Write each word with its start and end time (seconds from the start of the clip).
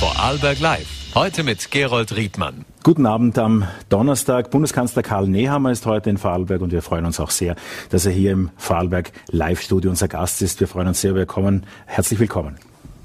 Vorarlberg 0.00 0.58
Live. 0.60 1.14
Heute 1.14 1.42
mit 1.42 1.70
Gerold 1.70 2.16
Riedmann. 2.16 2.64
Guten 2.82 3.04
Abend 3.04 3.38
am 3.38 3.68
Donnerstag. 3.90 4.50
Bundeskanzler 4.50 5.02
Karl 5.02 5.28
Nehammer 5.28 5.72
ist 5.72 5.84
heute 5.84 6.08
in 6.08 6.16
Vorarlberg 6.16 6.62
und 6.62 6.72
wir 6.72 6.80
freuen 6.80 7.04
uns 7.04 7.20
auch 7.20 7.28
sehr, 7.28 7.54
dass 7.90 8.06
er 8.06 8.12
hier 8.12 8.32
im 8.32 8.48
Vorarlberg 8.56 9.12
Live-Studio 9.30 9.90
unser 9.90 10.08
Gast 10.08 10.40
ist. 10.40 10.58
Wir 10.58 10.68
freuen 10.68 10.88
uns 10.88 11.02
sehr, 11.02 11.14
willkommen. 11.14 11.66
Herzlich 11.84 12.18
willkommen. 12.18 12.56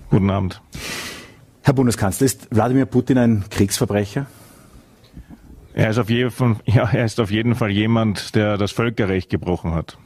Guten 0.09 0.29
Abend. 0.29 0.61
Herr 1.63 1.73
Bundeskanzler, 1.73 2.23
ist 2.23 2.47
Wladimir 2.55 2.85
Putin 2.85 3.17
ein 3.17 3.43
Kriegsverbrecher? 3.49 4.27
Er 5.73 5.89
ist 5.89 5.97
auf 5.97 6.09
jeden 6.09 6.31
Fall, 6.31 6.55
ja, 6.63 6.89
er 6.89 7.03
ist 7.03 7.19
auf 7.19 7.29
jeden 7.29 7.55
Fall 7.55 7.71
jemand, 7.71 8.35
der 8.35 8.57
das 8.57 8.71
Völkerrecht 8.71 9.29
gebrochen 9.29 9.73
hat. 9.73 9.97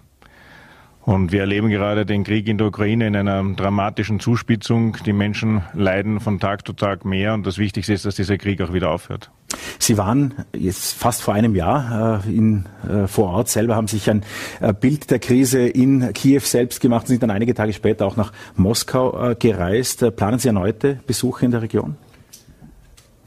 Und 1.01 1.31
wir 1.31 1.41
erleben 1.41 1.69
gerade 1.69 2.05
den 2.05 2.23
Krieg 2.23 2.47
in 2.47 2.57
der 2.57 2.67
Ukraine 2.67 3.07
in 3.07 3.15
einer 3.15 3.43
dramatischen 3.55 4.19
Zuspitzung. 4.19 4.97
Die 5.05 5.13
Menschen 5.13 5.63
leiden 5.73 6.19
von 6.19 6.39
Tag 6.39 6.67
zu 6.67 6.73
Tag 6.73 7.05
mehr 7.05 7.33
und 7.33 7.47
das 7.47 7.57
Wichtigste 7.57 7.93
ist, 7.93 8.05
dass 8.05 8.15
dieser 8.15 8.37
Krieg 8.37 8.61
auch 8.61 8.73
wieder 8.73 8.91
aufhört. 8.91 9.31
Sie 9.79 9.97
waren 9.97 10.33
jetzt 10.53 10.93
fast 10.93 11.21
vor 11.21 11.33
einem 11.33 11.55
Jahr 11.55 12.23
äh, 12.25 12.29
in, 12.29 12.65
äh, 12.87 13.07
vor 13.07 13.29
Ort 13.29 13.49
selber, 13.49 13.75
haben 13.75 13.87
sich 13.87 14.09
ein 14.09 14.23
äh, 14.59 14.73
Bild 14.73 15.09
der 15.09 15.19
Krise 15.19 15.67
in 15.67 16.13
Kiew 16.13 16.41
selbst 16.41 16.81
gemacht 16.81 17.03
und 17.03 17.07
sind 17.07 17.23
dann 17.23 17.31
einige 17.31 17.53
Tage 17.55 17.73
später 17.73 18.05
auch 18.05 18.15
nach 18.15 18.31
Moskau 18.55 19.35
gereist. 19.39 20.15
Planen 20.15 20.37
Sie 20.37 20.49
erneute 20.49 20.99
Besuche 21.07 21.45
in 21.45 21.51
der 21.51 21.61
Region? 21.61 21.95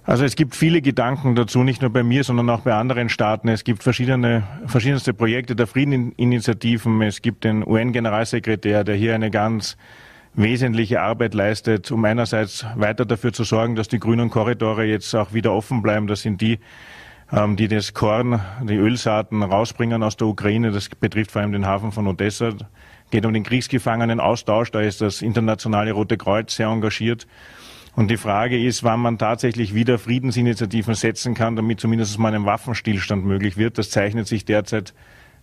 Also 0.05 0.25
es 0.25 0.35
gibt 0.35 0.57
viele 0.57 0.83
Gedanken 0.83 1.37
dazu, 1.37 1.63
nicht 1.63 1.81
nur 1.81 1.91
bei 1.91 2.03
mir, 2.03 2.25
sondern 2.25 2.51
auch 2.51 2.61
bei 2.61 2.75
anderen 2.75 3.09
Staaten. 3.09 3.47
Es 3.47 3.63
gibt 3.63 3.85
verschiedene, 3.85 4.43
verschiedenste 4.67 5.15
Projekte 5.15 5.55
der 5.55 5.69
Friedeninitiativen. 5.69 7.01
Es 7.03 7.23
gibt 7.23 7.45
den 7.45 7.65
UN-Generalsekretär, 7.65 8.83
der 8.83 8.97
hier 8.97 9.15
eine 9.15 9.31
ganz 9.31 9.77
wesentliche 10.35 11.01
Arbeit 11.01 11.35
leistet, 11.35 11.93
um 11.93 12.05
einerseits 12.05 12.67
weiter 12.75 13.05
dafür 13.05 13.33
zu 13.33 13.45
sorgen, 13.45 13.77
dass 13.77 13.87
die 13.87 14.01
grünen 14.01 14.29
Korridore 14.29 14.85
jetzt 14.85 15.15
auch 15.15 15.33
wieder 15.35 15.53
offen 15.53 15.83
bleiben. 15.83 16.09
Das 16.09 16.23
sind 16.23 16.41
die, 16.41 16.59
ähm, 17.31 17.55
die 17.55 17.69
das 17.69 17.95
Korn, 17.95 18.41
die 18.63 18.77
Ölsaaten 18.77 19.41
rausbringen 19.45 20.03
aus 20.03 20.17
der 20.17 20.27
Ukraine. 20.27 20.73
Das 20.73 20.89
betrifft 20.89 21.31
vor 21.31 21.43
allem 21.43 21.53
den 21.53 21.67
Hafen 21.67 21.93
von 21.93 22.09
Odessa. 22.09 22.49
Es 22.49 22.57
geht 23.13 23.25
um 23.25 23.33
den 23.33 23.45
Kriegsgefangenenaustausch. 23.45 24.73
Da 24.73 24.81
ist 24.81 25.01
das 25.01 25.23
internationale 25.23 25.93
Rote 25.93 26.17
Kreuz 26.17 26.57
sehr 26.57 26.67
engagiert. 26.67 27.29
Und 27.95 28.11
die 28.11 28.17
Frage 28.17 28.63
ist, 28.63 28.85
wann 28.85 29.01
man 29.01 29.19
tatsächlich 29.19 29.75
wieder 29.75 29.99
Friedensinitiativen 29.99 30.95
setzen 30.95 31.35
kann, 31.35 31.57
damit 31.57 31.81
zumindest 31.81 32.19
mal 32.19 32.35
ein 32.35 32.47
Waffenstillstand 32.47 33.25
möglich 33.25 33.57
wird. 33.57 33.77
Das 33.77 33.91
zeichnet 33.91 34.27
sich 34.27 34.45
derzeit 34.45 34.95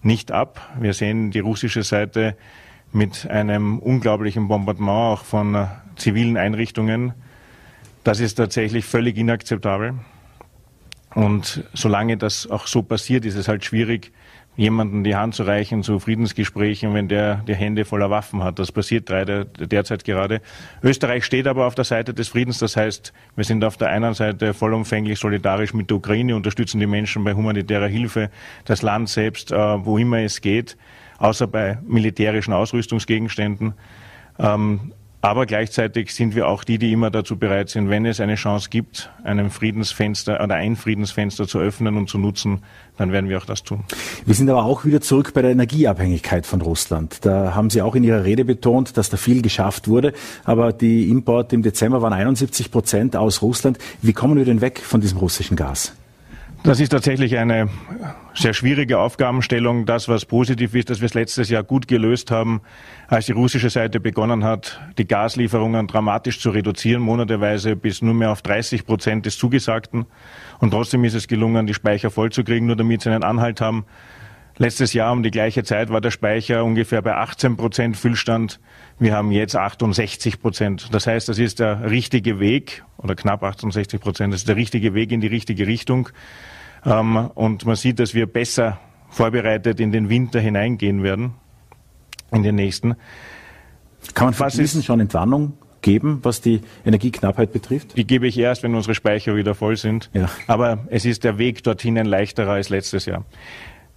nicht 0.02 0.32
ab. 0.32 0.70
Wir 0.80 0.94
sehen 0.94 1.30
die 1.30 1.40
russische 1.40 1.84
Seite 1.84 2.36
mit 2.92 3.30
einem 3.30 3.78
unglaublichen 3.78 4.48
Bombardement 4.48 5.20
auch 5.20 5.26
von 5.26 5.68
zivilen 5.96 6.38
Einrichtungen. 6.38 7.14
Das 8.04 8.20
ist 8.20 8.36
tatsächlich 8.36 8.86
völlig 8.86 9.18
inakzeptabel. 9.18 9.94
Und 11.14 11.64
solange 11.74 12.18
das 12.18 12.50
auch 12.50 12.66
so 12.66 12.82
passiert, 12.82 13.26
ist 13.26 13.36
es 13.36 13.48
halt 13.48 13.64
schwierig, 13.66 14.12
jemanden 14.60 15.06
die 15.06 15.16
Hand 15.16 15.36
zu 15.36 15.44
reichen 15.44 15.84
zu 15.84 16.00
Friedensgesprächen, 16.00 16.94
wenn 16.94 17.08
der 17.08 17.36
die 17.48 17.56
Hände 17.56 17.86
voller 17.86 18.10
Waffen 18.10 18.44
hat. 18.44 18.60
Das 18.60 18.74
passiert 18.74 19.08
derzeit 19.10 20.04
gerade. 20.04 20.42
Österreich 20.84 21.24
steht 21.24 21.48
aber 21.48 21.66
auf 21.66 21.76
der 21.76 21.86
Seite 21.86 22.14
des 22.14 22.28
Friedens. 22.28 22.60
Das 22.60 22.76
heißt, 22.76 23.14
wir 23.38 23.46
sind 23.46 23.64
auf 23.64 23.78
der 23.78 23.88
einen 23.88 24.14
Seite 24.14 24.54
vollumfänglich 24.54 25.18
solidarisch 25.18 25.74
mit 25.74 25.90
der 25.90 25.98
Ukraine, 25.98 26.36
unterstützen 26.36 26.82
die 26.82 26.88
Menschen 26.88 27.24
bei 27.24 27.34
humanitärer 27.34 27.88
Hilfe, 27.88 28.30
das 28.66 28.82
Land 28.82 29.08
selbst, 29.08 29.54
äh, 29.54 29.56
wo 29.56 29.98
immer 29.98 30.20
es 30.20 30.42
geht, 30.42 30.76
außer 31.20 31.48
bei 31.48 31.78
militärischen 31.88 32.52
Ausrüstungsgegenständen. 32.52 33.76
Ähm, 34.40 34.92
aber 35.22 35.46
gleichzeitig 35.46 36.14
sind 36.14 36.34
wir 36.34 36.48
auch 36.48 36.64
die, 36.64 36.78
die 36.78 36.94
immer 36.94 37.12
dazu 37.12 37.38
bereit 37.38 37.70
sind, 37.70 37.90
wenn 37.90 38.06
es 38.06 38.22
eine 38.22 38.36
Chance 38.36 38.70
gibt, 38.70 39.12
einen 39.24 39.50
Friedensfenster 39.50 40.42
oder 40.42 40.56
ein 40.56 40.78
Friedensfenster 40.78 41.48
zu 41.48 41.60
öffnen 41.60 41.98
und 41.98 42.10
zu 42.10 42.18
nutzen, 42.18 42.64
dann 42.98 43.12
werden 43.12 43.30
wir 43.30 43.38
auch 43.38 43.46
das 43.46 43.64
tun. 43.64 43.84
Wir 44.26 44.34
sind 44.34 44.50
aber 44.50 44.64
auch 44.64 44.86
wieder 44.86 45.02
zurück 45.02 45.34
bei 45.34 45.42
der 45.42 45.52
Energieabhängigkeit 45.52 46.46
von 46.46 46.62
Russland. 46.62 47.26
Da 47.26 47.54
haben 47.54 47.70
Sie 47.70 47.82
auch 47.82 47.96
in 47.96 48.04
Ihrer 48.04 48.24
Rede 48.24 48.46
betont, 48.46 48.98
dass 48.98 49.10
da 49.10 49.18
viel 49.18 49.42
geschafft 49.42 49.88
wurde. 49.88 50.14
Aber 50.46 50.72
die 50.72 51.10
Importe 51.10 51.56
im 51.56 51.64
Dezember 51.64 52.02
waren 52.02 52.14
71 52.14 52.72
Prozent 52.72 53.16
aus 53.16 53.42
Russland. 53.42 53.78
Wie 54.02 54.14
kommen 54.14 54.38
wir 54.38 54.46
denn 54.46 54.62
weg 54.62 54.80
von 54.80 55.02
diesem 55.02 55.18
russischen 55.18 55.58
Gas? 55.58 55.94
Das 56.64 56.80
ist 56.82 56.90
tatsächlich 56.90 57.38
eine 57.38 57.70
sehr 58.36 58.54
schwierige 58.54 59.00
Aufgabenstellung. 59.00 59.86
Das, 59.86 60.10
was 60.10 60.26
positiv 60.26 60.76
ist, 60.76 60.90
dass 60.90 61.00
wir 61.00 61.06
es 61.06 61.14
letztes 61.14 61.50
Jahr 61.50 61.64
gut 61.64 61.88
gelöst 61.88 62.32
haben, 62.32 62.62
als 63.08 63.28
die 63.28 63.32
russische 63.32 63.70
Seite 63.70 64.00
begonnen 64.00 64.44
hat, 64.44 64.80
die 64.98 65.08
Gaslieferungen 65.08 65.88
dramatisch 65.88 66.40
zu 66.40 66.50
reduzieren, 66.50 67.02
monateweise 67.02 67.76
bis 67.76 68.02
nur 68.02 68.14
mehr 68.14 68.32
auf 68.32 68.42
30 68.42 68.86
Prozent 68.86 69.26
des 69.26 69.38
Zugesagten. 69.38 70.06
Und 70.60 70.72
trotzdem 70.72 71.04
ist 71.06 71.14
es 71.14 71.28
gelungen, 71.28 71.66
die 71.66 71.74
Speicher 71.74 72.12
vollzukriegen, 72.12 72.68
nur 72.68 72.76
damit 72.76 73.02
sie 73.02 73.10
einen 73.10 73.24
Anhalt 73.24 73.62
haben. 73.62 73.86
Letztes 74.58 74.92
Jahr 74.92 75.14
um 75.14 75.24
die 75.24 75.32
gleiche 75.32 75.64
Zeit 75.64 75.90
war 75.90 76.02
der 76.02 76.12
Speicher 76.12 76.66
ungefähr 76.66 77.02
bei 77.02 77.16
18 77.16 77.56
Prozent 77.56 77.96
Füllstand. 77.96 78.60
Wir 79.00 79.16
haben 79.16 79.32
jetzt 79.32 79.56
68 79.56 80.42
Prozent. 80.42 80.90
Das 80.92 81.08
heißt, 81.08 81.30
das 81.30 81.40
ist 81.40 81.60
der 81.60 81.90
richtige 81.90 82.40
Weg 82.40 82.84
oder 82.98 83.16
knapp 83.16 83.44
68 83.44 84.00
Prozent. 84.02 84.34
Das 84.34 84.42
ist 84.42 84.50
der 84.50 84.58
richtige 84.58 84.94
Weg 84.94 85.14
in 85.14 85.22
die 85.22 85.28
richtige 85.28 85.68
Richtung. 85.68 86.10
Ähm, 86.86 87.32
und 87.34 87.66
man 87.66 87.78
sieht, 87.78 88.00
dass 88.00 88.14
wir 88.14 88.28
besser 88.28 88.78
vorbereitet 89.10 89.80
in 89.80 89.94
den 89.94 90.10
Winter 90.10 90.42
hineingehen 90.42 91.02
werden, 91.02 91.34
in 92.32 92.44
den 92.44 92.56
nächsten. 92.56 92.96
Kann 94.14 94.28
man 94.28 94.34
von 94.34 94.50
diesen 94.50 94.84
schon 94.84 95.00
Entwarnung 95.00 95.54
geben, 95.82 96.20
was 96.24 96.42
die 96.42 96.62
Energieknappheit 96.86 97.54
betrifft? 97.54 97.96
Die 97.98 98.06
gebe 98.06 98.28
ich 98.28 98.38
erst, 98.38 98.64
wenn 98.64 98.76
unsere 98.76 98.96
Speicher 98.96 99.36
wieder 99.36 99.56
voll 99.56 99.78
sind. 99.78 100.10
Ja. 100.14 100.30
Aber 100.48 100.86
es 100.90 101.06
ist 101.06 101.24
der 101.24 101.38
Weg 101.38 101.64
dorthin 101.64 101.98
ein 101.98 102.06
leichterer 102.06 102.52
als 102.52 102.70
letztes 102.70 103.06
Jahr. 103.06 103.24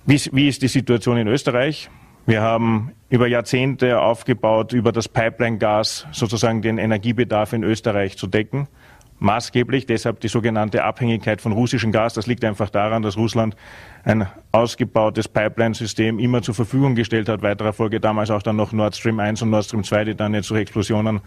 Wie, 0.06 0.20
wie 0.32 0.48
ist 0.48 0.62
die 0.62 0.68
Situation 0.68 1.16
in 1.16 1.26
Österreich? 1.26 1.90
Wir 2.24 2.40
haben 2.40 2.92
über 3.10 3.26
Jahrzehnte 3.26 4.00
aufgebaut, 4.00 4.72
über 4.72 4.92
das 4.92 5.08
Pipeline-Gas 5.08 6.06
sozusagen 6.12 6.62
den 6.62 6.78
Energiebedarf 6.78 7.52
in 7.52 7.64
Österreich 7.64 8.16
zu 8.16 8.26
decken 8.26 8.68
maßgeblich. 9.22 9.86
Deshalb 9.86 10.20
die 10.20 10.28
sogenannte 10.28 10.84
Abhängigkeit 10.84 11.40
von 11.40 11.52
russischem 11.52 11.92
Gas. 11.92 12.14
Das 12.14 12.26
liegt 12.26 12.44
einfach 12.44 12.68
daran, 12.68 13.02
dass 13.02 13.16
Russland 13.16 13.56
ein 14.04 14.26
ausgebautes 14.50 15.28
Pipeline-System 15.28 16.18
immer 16.18 16.42
zur 16.42 16.54
Verfügung 16.54 16.94
gestellt 16.94 17.28
hat. 17.28 17.40
Weiterer 17.42 17.72
Folge 17.72 18.00
damals 18.00 18.30
auch 18.30 18.42
dann 18.42 18.56
noch 18.56 18.72
Nord 18.72 18.96
Stream 18.96 19.20
1 19.20 19.42
und 19.42 19.50
Nord 19.50 19.64
Stream 19.64 19.84
2, 19.84 20.04
die 20.04 20.14
dann 20.14 20.34
jetzt 20.34 20.50
durch 20.50 20.60
Explosionen 20.60 21.20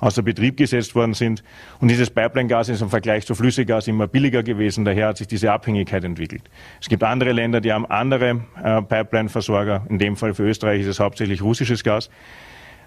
außer 0.00 0.22
Betrieb 0.22 0.56
gesetzt 0.56 0.94
worden 0.94 1.14
sind. 1.14 1.42
Und 1.80 1.88
dieses 1.88 2.10
Pipeline-Gas 2.10 2.68
ist 2.68 2.82
im 2.82 2.90
Vergleich 2.90 3.26
zu 3.26 3.34
Flüssiggas 3.34 3.88
immer 3.88 4.06
billiger 4.06 4.42
gewesen. 4.42 4.84
Daher 4.84 5.08
hat 5.08 5.18
sich 5.18 5.26
diese 5.26 5.52
Abhängigkeit 5.52 6.04
entwickelt. 6.04 6.42
Es 6.80 6.88
gibt 6.88 7.02
andere 7.02 7.32
Länder, 7.32 7.60
die 7.60 7.72
haben 7.72 7.86
andere 7.86 8.40
äh, 8.62 8.82
Pipeline-Versorger. 8.82 9.86
In 9.88 9.98
dem 9.98 10.16
Fall 10.16 10.34
für 10.34 10.44
Österreich 10.44 10.82
ist 10.82 10.88
es 10.88 11.00
hauptsächlich 11.00 11.42
russisches 11.42 11.84
Gas. 11.84 12.10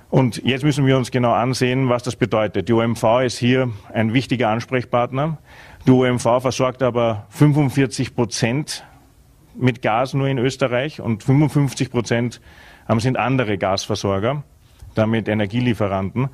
Und 0.09 0.43
jetzt 0.43 0.65
müssen 0.65 0.85
wir 0.85 0.97
uns 0.97 1.09
genau 1.09 1.31
ansehen, 1.31 1.87
was 1.87 2.03
das 2.03 2.17
bedeutet. 2.17 2.67
Die 2.67 2.73
OMV 2.73 3.21
ist 3.23 3.37
hier 3.37 3.71
ein 3.93 4.13
wichtiger 4.13 4.49
Ansprechpartner. 4.49 5.37
Die 5.87 5.91
OMV 5.91 6.41
versorgt 6.41 6.83
aber 6.83 7.27
45 7.29 8.13
Prozent 8.13 8.83
mit 9.55 9.81
Gas 9.81 10.13
nur 10.13 10.27
in 10.27 10.37
Österreich 10.37 11.01
und 11.01 11.23
55 11.23 11.91
Prozent 11.91 12.41
sind 12.97 13.17
andere 13.17 13.57
Gasversorger, 13.57 14.43
damit 14.95 15.29
Energielieferanten. 15.29 16.29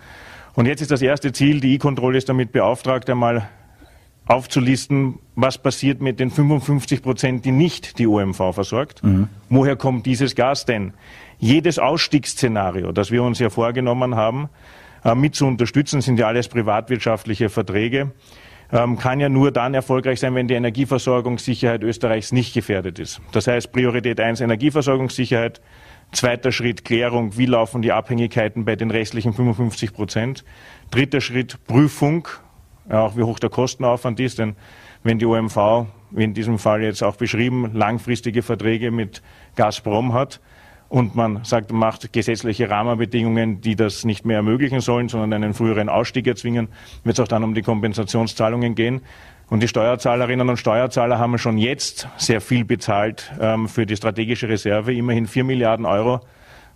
Und 0.58 0.66
jetzt 0.66 0.82
ist 0.82 0.92
das 0.92 1.02
erste 1.02 1.32
Ziel, 1.32 1.62
die 1.62 1.76
E-Control 1.76 2.18
ist 2.18 2.28
damit 2.28 2.52
beauftragt, 2.52 3.10
einmal 3.10 3.48
aufzulisten, 4.26 5.20
was 5.36 5.58
passiert 5.58 6.02
mit 6.02 6.20
den 6.20 6.32
55 6.32 7.02
Prozent, 7.02 7.46
die 7.46 7.52
nicht 7.52 7.98
die 7.98 8.08
OMV 8.08 8.54
versorgt. 8.54 9.02
Mhm. 9.02 9.30
Woher 9.48 9.78
kommt 9.78 10.06
dieses 10.06 10.36
Gas 10.36 10.66
denn? 10.66 10.92
jedes 11.40 11.80
Ausstiegsszenario, 11.80 12.92
das 12.92 13.12
wir 13.12 13.24
uns 13.24 13.40
ja 13.40 13.50
vorgenommen 13.50 14.16
haben, 14.16 14.50
äh, 15.04 15.16
mit 15.16 15.36
zu 15.36 15.46
unterstützen, 15.46 16.02
sind 16.02 16.20
ja 16.20 16.28
alles 16.28 16.48
privatwirtschaftliche 16.48 17.50
Verträge, 17.50 18.12
ähm, 18.72 18.98
kann 18.98 19.20
ja 19.20 19.30
nur 19.30 19.52
dann 19.52 19.74
erfolgreich 19.74 20.20
sein, 20.20 20.36
wenn 20.36 20.48
die 20.48 20.56
Energieversorgungssicherheit 20.56 21.84
Österreichs 21.84 22.32
nicht 22.32 22.54
gefährdet 22.54 23.00
ist. 23.00 23.22
Das 23.32 23.48
heißt 23.48 23.72
Priorität 23.72 24.20
eins 24.20 24.42
Energieversorgungssicherheit, 24.42 25.62
zweiter 26.12 26.52
Schritt 26.52 26.86
Klärung, 26.86 27.38
wie 27.38 27.46
laufen 27.46 27.82
die 27.82 27.92
Abhängigkeiten 27.92 28.66
bei 28.66 28.76
den 28.76 28.92
restlichen 28.92 29.34
55 29.34 29.94
Prozent, 29.94 30.46
dritter 30.92 31.22
Schritt 31.22 31.66
Prüfung, 31.66 32.28
auch 32.90 33.18
wie 33.18 33.24
hoch 33.24 33.40
der 33.40 33.50
Kostenaufwand 33.50 34.20
ist, 34.20 34.40
denn 34.40 34.56
wenn 35.04 35.20
die 35.20 35.26
OMV, 35.26 35.88
wie 36.12 36.24
in 36.24 36.34
diesem 36.34 36.60
Fall 36.60 36.82
jetzt 36.82 37.04
auch 37.04 37.16
beschrieben, 37.16 37.72
langfristige 37.74 38.42
Verträge 38.42 38.92
mit 38.92 39.22
Gazprom 39.56 40.14
hat, 40.14 40.40
und 40.90 41.16
man 41.16 41.44
sagt, 41.44 41.72
macht 41.72 42.14
gesetzliche 42.14 42.70
Rahmenbedingungen, 42.70 43.62
die 43.62 43.76
das 43.76 44.06
nicht 44.06 44.26
mehr 44.26 44.38
ermöglichen 44.38 44.80
sollen, 44.80 45.10
sondern 45.10 45.44
einen 45.44 45.54
früheren 45.54 45.90
Ausstieg 45.90 46.28
erzwingen, 46.28 46.70
wird 47.04 47.18
es 47.18 47.24
auch 47.24 47.28
dann 47.28 47.44
um 47.44 47.54
die 47.54 47.62
Kompensationszahlungen 47.62 48.76
gehen. 48.76 49.02
Und 49.50 49.64
die 49.64 49.68
Steuerzahlerinnen 49.68 50.50
und 50.50 50.58
Steuerzahler 50.58 51.20
haben 51.20 51.38
schon 51.38 51.58
jetzt 51.58 52.08
sehr 52.18 52.42
viel 52.42 52.66
bezahlt 52.66 53.32
ähm, 53.40 53.70
für 53.70 53.86
die 53.86 53.96
strategische 53.96 54.50
Reserve, 54.50 54.94
immerhin 54.94 55.26
vier 55.26 55.44
Milliarden 55.44 55.86
Euro 55.86 56.22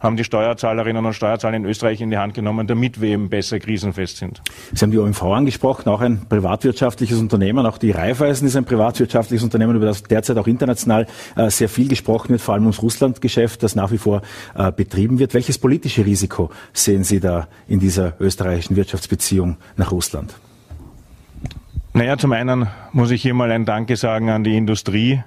haben 0.02 0.18
die 0.18 0.24
Steuerzahlerinnen 0.24 1.06
und 1.06 1.14
Steuerzahler 1.14 1.56
in 1.58 1.66
Österreich 1.66 2.02
in 2.02 2.10
die 2.10 2.18
Hand 2.18 2.34
genommen, 2.34 2.68
damit 2.68 3.00
wir 3.00 3.10
eben 3.10 3.30
besser 3.30 3.60
krisenfest 3.60 4.18
sind. 4.18 4.42
Sie 4.74 4.84
haben 4.84 4.92
die 4.92 4.98
OMV 4.98 5.22
angesprochen, 5.24 5.90
auch 5.90 6.02
ein 6.02 6.26
privatwirtschaftliches 6.28 7.20
Unternehmen. 7.20 7.66
Auch 7.66 7.78
die 7.78 7.92
Raiffeisen 7.92 8.48
ist 8.48 8.56
ein 8.56 8.66
privatwirtschaftliches 8.66 9.44
Unternehmen, 9.44 9.76
über 9.76 9.86
das 9.86 10.04
derzeit 10.04 10.38
auch 10.38 10.48
international 10.48 11.06
äh, 11.36 11.50
sehr 11.50 11.70
viel 11.70 11.88
gesprochen 11.88 12.30
wird, 12.30 12.42
vor 12.42 12.56
allem 12.56 12.64
ums 12.64 12.82
Russlandgeschäft, 12.82 13.62
das 13.62 13.76
nach 13.76 13.92
wie 13.92 14.00
vor 14.00 14.24
äh, 14.56 14.72
betrieben 14.72 15.20
wird. 15.20 15.34
Welches 15.34 15.60
politische 15.60 16.06
Risiko 16.06 16.50
sehen 16.74 17.04
Sie 17.04 17.20
da 17.20 17.48
in 17.68 17.80
dieser 17.80 18.20
österreichischen 18.20 18.76
Wirtschaftsbeziehung 18.76 19.58
nach 19.78 19.92
Russland? 19.92 20.34
Naja, 21.94 22.18
zum 22.18 22.32
einen 22.32 22.68
muss 22.94 23.12
ich 23.12 23.22
hier 23.22 23.34
mal 23.34 23.52
ein 23.52 23.66
Danke 23.66 23.98
sagen 23.98 24.30
an 24.30 24.46
die 24.46 24.56
Industrie, 24.56 25.22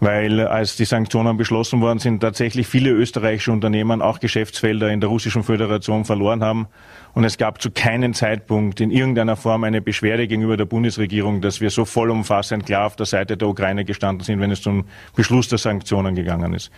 weil 0.00 0.40
als 0.40 0.74
die 0.74 0.86
Sanktionen 0.86 1.36
beschlossen 1.36 1.80
worden 1.80 2.00
sind, 2.00 2.18
tatsächlich 2.18 2.66
viele 2.66 2.90
österreichische 2.90 3.52
Unternehmen 3.52 4.02
auch 4.02 4.18
Geschäftsfelder 4.18 4.90
in 4.90 5.00
der 5.00 5.08
Russischen 5.08 5.44
Föderation 5.44 6.04
verloren 6.04 6.42
haben. 6.42 6.66
Und 7.14 7.22
es 7.22 7.38
gab 7.38 7.62
zu 7.62 7.70
keinem 7.70 8.12
Zeitpunkt 8.12 8.80
in 8.80 8.90
irgendeiner 8.90 9.36
Form 9.36 9.62
eine 9.62 9.80
Beschwerde 9.80 10.26
gegenüber 10.26 10.56
der 10.56 10.64
Bundesregierung, 10.64 11.40
dass 11.40 11.60
wir 11.60 11.70
so 11.70 11.84
vollumfassend 11.84 12.66
klar 12.66 12.86
auf 12.86 12.96
der 12.96 13.06
Seite 13.06 13.36
der 13.36 13.46
Ukraine 13.46 13.84
gestanden 13.84 14.24
sind, 14.24 14.40
wenn 14.40 14.50
es 14.50 14.62
zum 14.62 14.86
Beschluss 15.14 15.46
der 15.46 15.58
Sanktionen 15.58 16.16
gegangen 16.16 16.54
ist. 16.54 16.72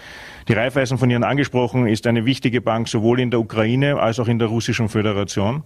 Die 0.46 0.52
Raiffeisen 0.52 0.98
von 0.98 1.08
Ihnen 1.08 1.24
angesprochen 1.24 1.86
ist 1.86 2.06
eine 2.06 2.26
wichtige 2.26 2.60
Bank 2.60 2.86
sowohl 2.86 3.20
in 3.20 3.30
der 3.30 3.40
Ukraine 3.40 3.98
als 3.98 4.20
auch 4.20 4.28
in 4.28 4.38
der 4.38 4.48
Russischen 4.48 4.90
Föderation. 4.90 5.62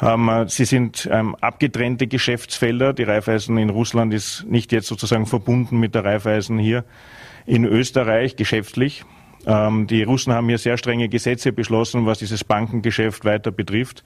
Ähm, 0.00 0.44
sie 0.46 0.64
sind 0.64 1.08
ähm, 1.10 1.34
abgetrennte 1.40 2.06
Geschäftsfelder. 2.06 2.92
Die 2.92 3.02
Raiffeisen 3.02 3.58
in 3.58 3.70
Russland 3.70 4.14
ist 4.14 4.44
nicht 4.48 4.72
jetzt 4.72 4.86
sozusagen 4.86 5.26
verbunden 5.26 5.78
mit 5.78 5.94
der 5.94 6.04
Raiffeisen 6.04 6.58
hier 6.58 6.84
in 7.46 7.64
Österreich 7.64 8.36
geschäftlich. 8.36 9.04
Ähm, 9.46 9.86
die 9.86 10.02
Russen 10.02 10.32
haben 10.32 10.48
hier 10.48 10.58
sehr 10.58 10.76
strenge 10.76 11.08
Gesetze 11.08 11.52
beschlossen, 11.52 12.06
was 12.06 12.18
dieses 12.18 12.44
Bankengeschäft 12.44 13.24
weiter 13.24 13.50
betrifft. 13.50 14.04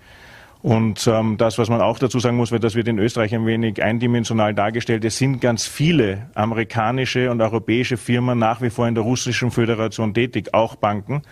Und 0.62 1.08
ähm, 1.08 1.36
das, 1.38 1.58
was 1.58 1.68
man 1.68 1.80
auch 1.80 1.98
dazu 1.98 2.20
sagen 2.20 2.36
muss, 2.36 2.52
weil 2.52 2.60
das 2.60 2.76
wird 2.76 2.86
in 2.86 2.98
Österreich 2.98 3.34
ein 3.34 3.44
wenig 3.44 3.82
eindimensional 3.82 4.54
dargestellt, 4.54 5.04
es 5.04 5.18
sind 5.18 5.40
ganz 5.40 5.66
viele 5.66 6.30
amerikanische 6.34 7.32
und 7.32 7.40
europäische 7.40 7.96
Firmen 7.96 8.38
nach 8.38 8.62
wie 8.62 8.70
vor 8.70 8.86
in 8.86 8.94
der 8.94 9.02
Russischen 9.02 9.50
Föderation 9.50 10.14
tätig, 10.14 10.54
auch 10.54 10.76
Banken. 10.76 11.22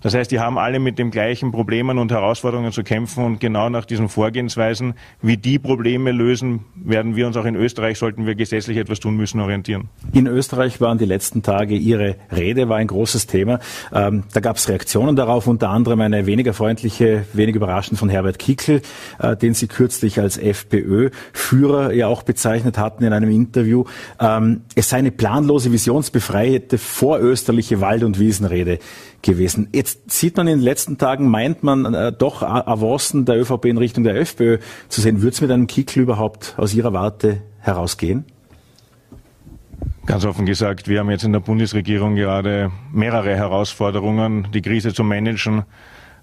Das 0.00 0.14
heißt, 0.14 0.30
die 0.30 0.40
haben 0.40 0.58
alle 0.58 0.78
mit 0.78 0.98
den 0.98 1.10
gleichen 1.10 1.50
Problemen 1.50 1.98
und 1.98 2.12
Herausforderungen 2.12 2.72
zu 2.72 2.82
kämpfen 2.82 3.24
und 3.24 3.40
genau 3.40 3.68
nach 3.68 3.84
diesen 3.84 4.08
Vorgehensweisen, 4.08 4.94
wie 5.22 5.36
die 5.36 5.58
Probleme 5.58 6.12
lösen, 6.12 6.64
werden 6.74 7.16
wir 7.16 7.26
uns 7.26 7.36
auch 7.36 7.44
in 7.44 7.56
Österreich, 7.56 7.98
sollten 7.98 8.26
wir 8.26 8.34
gesetzlich 8.34 8.76
etwas 8.76 9.00
tun 9.00 9.16
müssen, 9.16 9.40
orientieren. 9.40 9.88
In 10.12 10.26
Österreich 10.26 10.80
waren 10.80 10.98
die 10.98 11.04
letzten 11.04 11.42
Tage 11.42 11.74
Ihre 11.74 12.16
Rede, 12.34 12.68
war 12.68 12.76
ein 12.76 12.86
großes 12.86 13.26
Thema. 13.26 13.58
Ähm, 13.92 14.24
da 14.32 14.40
gab 14.40 14.56
es 14.56 14.68
Reaktionen 14.68 15.16
darauf, 15.16 15.46
unter 15.46 15.70
anderem 15.70 16.00
eine 16.00 16.26
weniger 16.26 16.52
freundliche, 16.52 17.24
wenig 17.32 17.56
überraschend 17.56 17.98
von 17.98 18.08
Herbert 18.08 18.38
Kickl, 18.38 18.82
äh, 19.18 19.36
den 19.36 19.54
Sie 19.54 19.66
kürzlich 19.66 20.20
als 20.20 20.38
FPÖ-Führer 20.38 21.92
ja 21.92 22.06
auch 22.06 22.22
bezeichnet 22.22 22.78
hatten 22.78 23.04
in 23.04 23.12
einem 23.12 23.30
Interview. 23.30 23.84
Ähm, 24.20 24.62
es 24.74 24.90
sei 24.90 24.98
eine 24.98 25.10
planlose, 25.10 25.72
visionsbefreite, 25.72 26.78
vorösterliche 26.78 27.80
Wald- 27.80 28.04
und 28.04 28.18
Wiesenrede 28.18 28.78
gewesen. 29.22 29.68
Jetzt 29.72 30.10
sieht 30.10 30.36
man 30.36 30.46
in 30.46 30.58
den 30.58 30.64
letzten 30.64 30.98
Tagen, 30.98 31.28
meint 31.28 31.62
man 31.62 31.92
äh, 31.94 32.12
doch 32.12 32.42
Avancen 32.42 33.24
der 33.24 33.40
ÖVP 33.40 33.66
in 33.66 33.78
Richtung 33.78 34.04
der 34.04 34.16
FPÖ 34.16 34.58
zu 34.88 35.00
sehen. 35.00 35.22
Würde 35.22 35.34
es 35.34 35.40
mit 35.40 35.50
einem 35.50 35.66
Kickl 35.66 36.00
überhaupt 36.00 36.54
aus 36.56 36.74
Ihrer 36.74 36.92
Warte 36.92 37.42
herausgehen? 37.58 38.24
Ganz 40.06 40.24
offen 40.24 40.46
gesagt, 40.46 40.88
wir 40.88 41.00
haben 41.00 41.10
jetzt 41.10 41.24
in 41.24 41.32
der 41.32 41.40
Bundesregierung 41.40 42.14
gerade 42.14 42.72
mehrere 42.92 43.36
Herausforderungen, 43.36 44.48
die 44.54 44.62
Krise 44.62 44.94
zu 44.94 45.04
managen, 45.04 45.64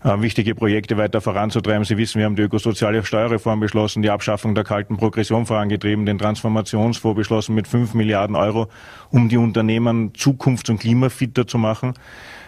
äh, 0.03 0.21
wichtige 0.21 0.55
Projekte 0.55 0.97
weiter 0.97 1.21
voranzutreiben. 1.21 1.83
Sie 1.83 1.97
wissen, 1.97 2.17
wir 2.19 2.25
haben 2.25 2.35
die 2.35 2.43
ökosoziale 2.43 3.03
Steuerreform 3.03 3.59
beschlossen, 3.59 4.01
die 4.01 4.09
Abschaffung 4.09 4.55
der 4.55 4.63
kalten 4.63 4.97
Progression 4.97 5.45
vorangetrieben, 5.45 6.05
den 6.05 6.17
Transformationsfonds 6.17 7.15
beschlossen 7.15 7.53
mit 7.53 7.67
fünf 7.67 7.93
Milliarden 7.93 8.35
Euro, 8.35 8.67
um 9.11 9.29
die 9.29 9.37
Unternehmen 9.37 10.13
zukunfts- 10.13 10.71
und 10.71 10.79
klimafitter 10.79 11.45
zu 11.45 11.57
machen. 11.57 11.93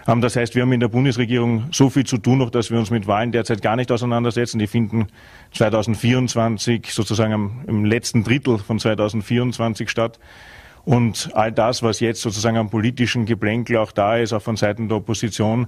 Ähm, 0.08 0.22
das 0.22 0.36
heißt, 0.36 0.56
wir 0.56 0.62
haben 0.64 0.72
in 0.72 0.80
der 0.80 0.88
Bundesregierung 0.88 1.66
so 1.72 1.90
viel 1.90 2.06
zu 2.06 2.18
tun 2.18 2.40
noch, 2.40 2.50
dass 2.50 2.72
wir 2.72 2.80
uns 2.80 2.90
mit 2.90 3.08
Wahlen 3.08 3.32
derzeit 3.32 3.62
gar 3.62 3.76
nicht 3.76 3.92
auseinandersetzen. 3.92 4.60
Die 4.60 4.68
finden 4.68 5.08
2024 5.54 6.94
sozusagen 6.94 7.64
im 7.68 7.86
letzten 7.86 8.24
Drittel 8.24 8.58
von 8.58 8.80
2024 8.80 9.90
statt. 9.90 10.20
Und 10.86 11.32
all 11.34 11.52
das, 11.52 11.84
was 11.84 12.00
jetzt 12.00 12.22
sozusagen 12.22 12.56
am 12.56 12.70
politischen 12.70 13.26
Geplänkel 13.26 13.78
auch 13.78 13.92
da 13.92 14.18
ist, 14.18 14.32
auch 14.32 14.42
von 14.42 14.56
Seiten 14.56 14.88
der 14.88 14.98
Opposition, 14.98 15.68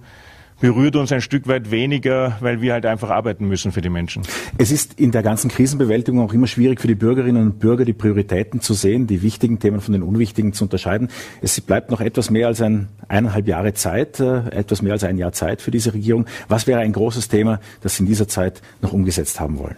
berührt 0.59 0.95
uns 0.95 1.11
ein 1.11 1.21
Stück 1.21 1.47
weit 1.47 1.71
weniger, 1.71 2.37
weil 2.39 2.61
wir 2.61 2.73
halt 2.73 2.85
einfach 2.85 3.09
arbeiten 3.09 3.47
müssen 3.47 3.71
für 3.71 3.81
die 3.81 3.89
Menschen. 3.89 4.23
Es 4.57 4.71
ist 4.71 4.99
in 4.99 5.11
der 5.11 5.23
ganzen 5.23 5.49
Krisenbewältigung 5.49 6.21
auch 6.21 6.33
immer 6.33 6.47
schwierig 6.47 6.81
für 6.81 6.87
die 6.87 6.95
Bürgerinnen 6.95 7.43
und 7.43 7.59
Bürger, 7.59 7.85
die 7.85 7.93
Prioritäten 7.93 8.61
zu 8.61 8.73
sehen, 8.73 9.07
die 9.07 9.21
wichtigen 9.21 9.59
Themen 9.59 9.81
von 9.81 9.93
den 9.93 10.03
unwichtigen 10.03 10.53
zu 10.53 10.65
unterscheiden. 10.65 11.09
Es 11.41 11.59
bleibt 11.61 11.91
noch 11.91 12.01
etwas 12.01 12.29
mehr 12.29 12.47
als 12.47 12.61
ein, 12.61 12.89
eineinhalb 13.07 13.47
Jahre 13.47 13.73
Zeit, 13.73 14.19
äh, 14.19 14.49
etwas 14.49 14.81
mehr 14.81 14.93
als 14.93 15.03
ein 15.03 15.17
Jahr 15.17 15.31
Zeit 15.31 15.61
für 15.61 15.71
diese 15.71 15.93
Regierung. 15.93 16.25
Was 16.47 16.67
wäre 16.67 16.79
ein 16.79 16.93
großes 16.93 17.27
Thema, 17.29 17.59
das 17.81 17.95
Sie 17.95 18.03
in 18.03 18.07
dieser 18.07 18.27
Zeit 18.27 18.61
noch 18.81 18.93
umgesetzt 18.93 19.39
haben 19.39 19.59
wollen? 19.59 19.77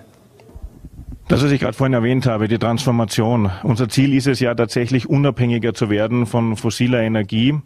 Das, 1.27 1.41
was 1.41 1.51
ich 1.51 1.61
gerade 1.61 1.73
vorhin 1.73 1.93
erwähnt 1.93 2.25
habe, 2.25 2.49
die 2.49 2.57
Transformation. 2.57 3.49
Unser 3.63 3.87
Ziel 3.87 4.13
ist 4.13 4.27
es 4.27 4.41
ja 4.41 4.53
tatsächlich 4.53 5.09
unabhängiger 5.09 5.73
zu 5.73 5.89
werden 5.89 6.25
von 6.25 6.57
fossiler 6.57 7.01
Energie. 7.03 7.57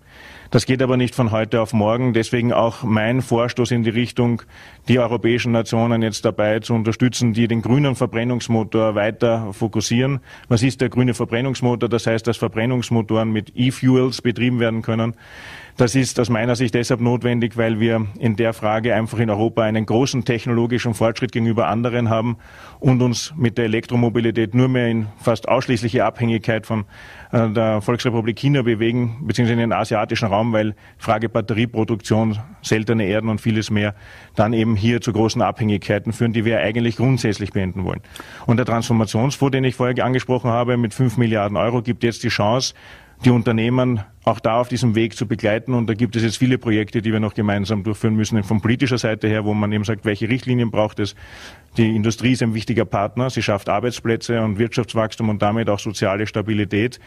Das 0.55 0.65
geht 0.65 0.81
aber 0.81 0.95
nicht 0.95 1.15
von 1.15 1.31
heute 1.31 1.59
auf 1.59 1.73
morgen. 1.73 2.13
Deswegen 2.13 2.53
auch 2.53 2.83
mein 2.83 3.21
Vorstoß 3.21 3.71
in 3.71 3.83
die 3.83 3.89
Richtung, 3.89 4.41
die 4.87 4.99
europäischen 4.99 5.51
Nationen 5.51 6.01
jetzt 6.01 6.23
dabei 6.23 6.61
zu 6.61 6.73
unterstützen, 6.73 7.33
die 7.33 7.49
den 7.49 7.61
grünen 7.61 7.97
Verbrennungsmotor 7.97 8.95
weiter 8.95 9.51
fokussieren. 9.51 10.21
Was 10.47 10.63
ist 10.63 10.79
der 10.79 10.87
grüne 10.87 11.13
Verbrennungsmotor? 11.13 11.89
Das 11.89 12.07
heißt, 12.07 12.25
dass 12.25 12.37
Verbrennungsmotoren 12.37 13.33
mit 13.33 13.51
E-Fuels 13.53 14.21
betrieben 14.21 14.61
werden 14.61 14.81
können. 14.81 15.15
Das 15.77 15.93
ist 15.93 16.21
aus 16.21 16.29
meiner 16.29 16.55
Sicht 16.55 16.73
deshalb 16.73 17.01
notwendig, 17.01 17.57
weil 17.57 17.81
wir 17.81 18.07
in 18.17 18.37
der 18.37 18.53
Frage 18.53 18.95
einfach 18.95 19.19
in 19.19 19.29
Europa 19.29 19.63
einen 19.63 19.85
großen 19.85 20.23
technologischen 20.23 20.93
Fortschritt 20.93 21.33
gegenüber 21.33 21.67
anderen 21.67 22.09
haben 22.09 22.37
und 22.79 23.01
uns 23.01 23.33
mit 23.35 23.57
der 23.57 23.65
Elektromobilität 23.65 24.55
nur 24.55 24.69
mehr 24.69 24.87
in 24.87 25.07
fast 25.17 25.49
ausschließliche 25.49 26.05
Abhängigkeit 26.05 26.65
von 26.65 26.85
äh, 27.33 27.49
der 27.49 27.81
Volksrepublik 27.81 28.37
China 28.37 28.61
bewegen, 28.61 29.17
beziehungsweise 29.27 29.61
in 29.61 29.69
den 29.69 29.77
asiatischen 29.77 30.29
Raum, 30.29 30.53
weil 30.53 30.75
Frage 30.97 31.27
Batterieproduktion, 31.27 32.39
seltene 32.61 33.07
Erden 33.07 33.27
und 33.27 33.41
vieles 33.41 33.69
mehr 33.69 33.95
dann 34.33 34.53
eben 34.53 34.77
hier 34.77 35.01
zu 35.01 35.11
großen 35.11 35.41
Abhängigkeiten 35.41 36.13
führen, 36.13 36.31
die 36.31 36.45
wir 36.45 36.61
eigentlich 36.61 36.95
grundsätzlich 36.95 37.51
beenden 37.51 37.83
wollen. 37.83 37.99
Und 38.45 38.57
der 38.57 38.65
Transformationsfonds, 38.65 39.51
den 39.51 39.65
ich 39.65 39.75
vorher 39.75 40.05
angesprochen 40.05 40.51
habe, 40.51 40.77
mit 40.77 40.93
fünf 40.93 41.17
Milliarden 41.17 41.57
Euro, 41.57 41.81
gibt 41.81 42.05
jetzt 42.05 42.23
die 42.23 42.29
Chance, 42.29 42.75
die 43.23 43.29
Unternehmen 43.29 44.01
auch 44.23 44.39
da 44.39 44.59
auf 44.59 44.67
diesem 44.67 44.95
Weg 44.95 45.15
zu 45.15 45.27
begleiten. 45.27 45.73
Und 45.73 45.87
da 45.87 45.93
gibt 45.93 46.15
es 46.15 46.23
jetzt 46.23 46.37
viele 46.37 46.57
Projekte, 46.57 47.01
die 47.01 47.13
wir 47.13 47.19
noch 47.19 47.33
gemeinsam 47.33 47.83
durchführen 47.83 48.15
müssen, 48.15 48.43
von 48.43 48.59
politischer 48.59 48.97
Seite 48.97 49.27
her, 49.27 49.45
wo 49.45 49.53
man 49.53 49.71
eben 49.71 49.83
sagt, 49.83 50.03
welche 50.03 50.27
Richtlinien 50.27 50.71
braucht 50.71 50.99
es. 50.99 51.15
Die 51.77 51.95
Industrie 51.95 52.31
ist 52.31 52.41
ein 52.41 52.53
wichtiger 52.53 52.85
Partner. 52.85 53.29
Sie 53.29 53.41
schafft 53.41 53.69
Arbeitsplätze 53.69 54.41
und 54.41 54.57
Wirtschaftswachstum 54.57 55.29
und 55.29 55.41
damit 55.41 55.69
auch 55.69 55.79
soziale 55.79 56.25
Stabilität. 56.25 56.99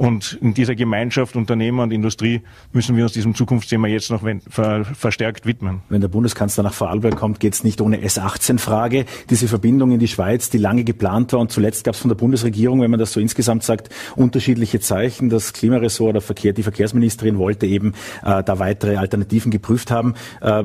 Und 0.00 0.38
in 0.40 0.54
dieser 0.54 0.74
Gemeinschaft 0.74 1.36
Unternehmer 1.36 1.82
und 1.82 1.92
Industrie 1.92 2.40
müssen 2.72 2.96
wir 2.96 3.04
uns 3.04 3.12
diesem 3.12 3.34
Zukunftsthema 3.34 3.86
jetzt 3.86 4.10
noch 4.10 4.22
verstärkt 4.48 5.44
widmen. 5.44 5.82
Wenn 5.90 6.00
der 6.00 6.08
Bundeskanzler 6.08 6.64
nach 6.64 6.72
Vorarlberg 6.72 7.16
kommt, 7.16 7.38
geht 7.38 7.52
es 7.52 7.64
nicht 7.64 7.82
ohne 7.82 7.98
S18-Frage. 7.98 9.04
Diese 9.28 9.46
Verbindung 9.46 9.92
in 9.92 9.98
die 9.98 10.08
Schweiz, 10.08 10.48
die 10.48 10.56
lange 10.56 10.84
geplant 10.84 11.34
war 11.34 11.40
und 11.40 11.52
zuletzt 11.52 11.84
gab 11.84 11.96
es 11.96 12.00
von 12.00 12.08
der 12.08 12.14
Bundesregierung, 12.14 12.80
wenn 12.80 12.90
man 12.90 12.98
das 12.98 13.12
so 13.12 13.20
insgesamt 13.20 13.62
sagt, 13.62 13.90
unterschiedliche 14.16 14.80
Zeichen. 14.80 15.28
Das 15.28 15.52
Klimaressort 15.52 16.08
oder 16.08 16.22
Verkehr, 16.22 16.54
die 16.54 16.62
Verkehrsministerin 16.62 17.36
wollte 17.36 17.66
eben 17.66 17.92
äh, 18.24 18.42
da 18.42 18.58
weitere 18.58 18.96
Alternativen 18.96 19.50
geprüft 19.50 19.90
haben. 19.90 20.14
Äh, 20.40 20.64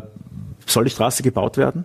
soll 0.65 0.86
die 0.86 0.92
Straße 0.92 1.24
gebaut 1.24 1.58
werden? 1.58 1.84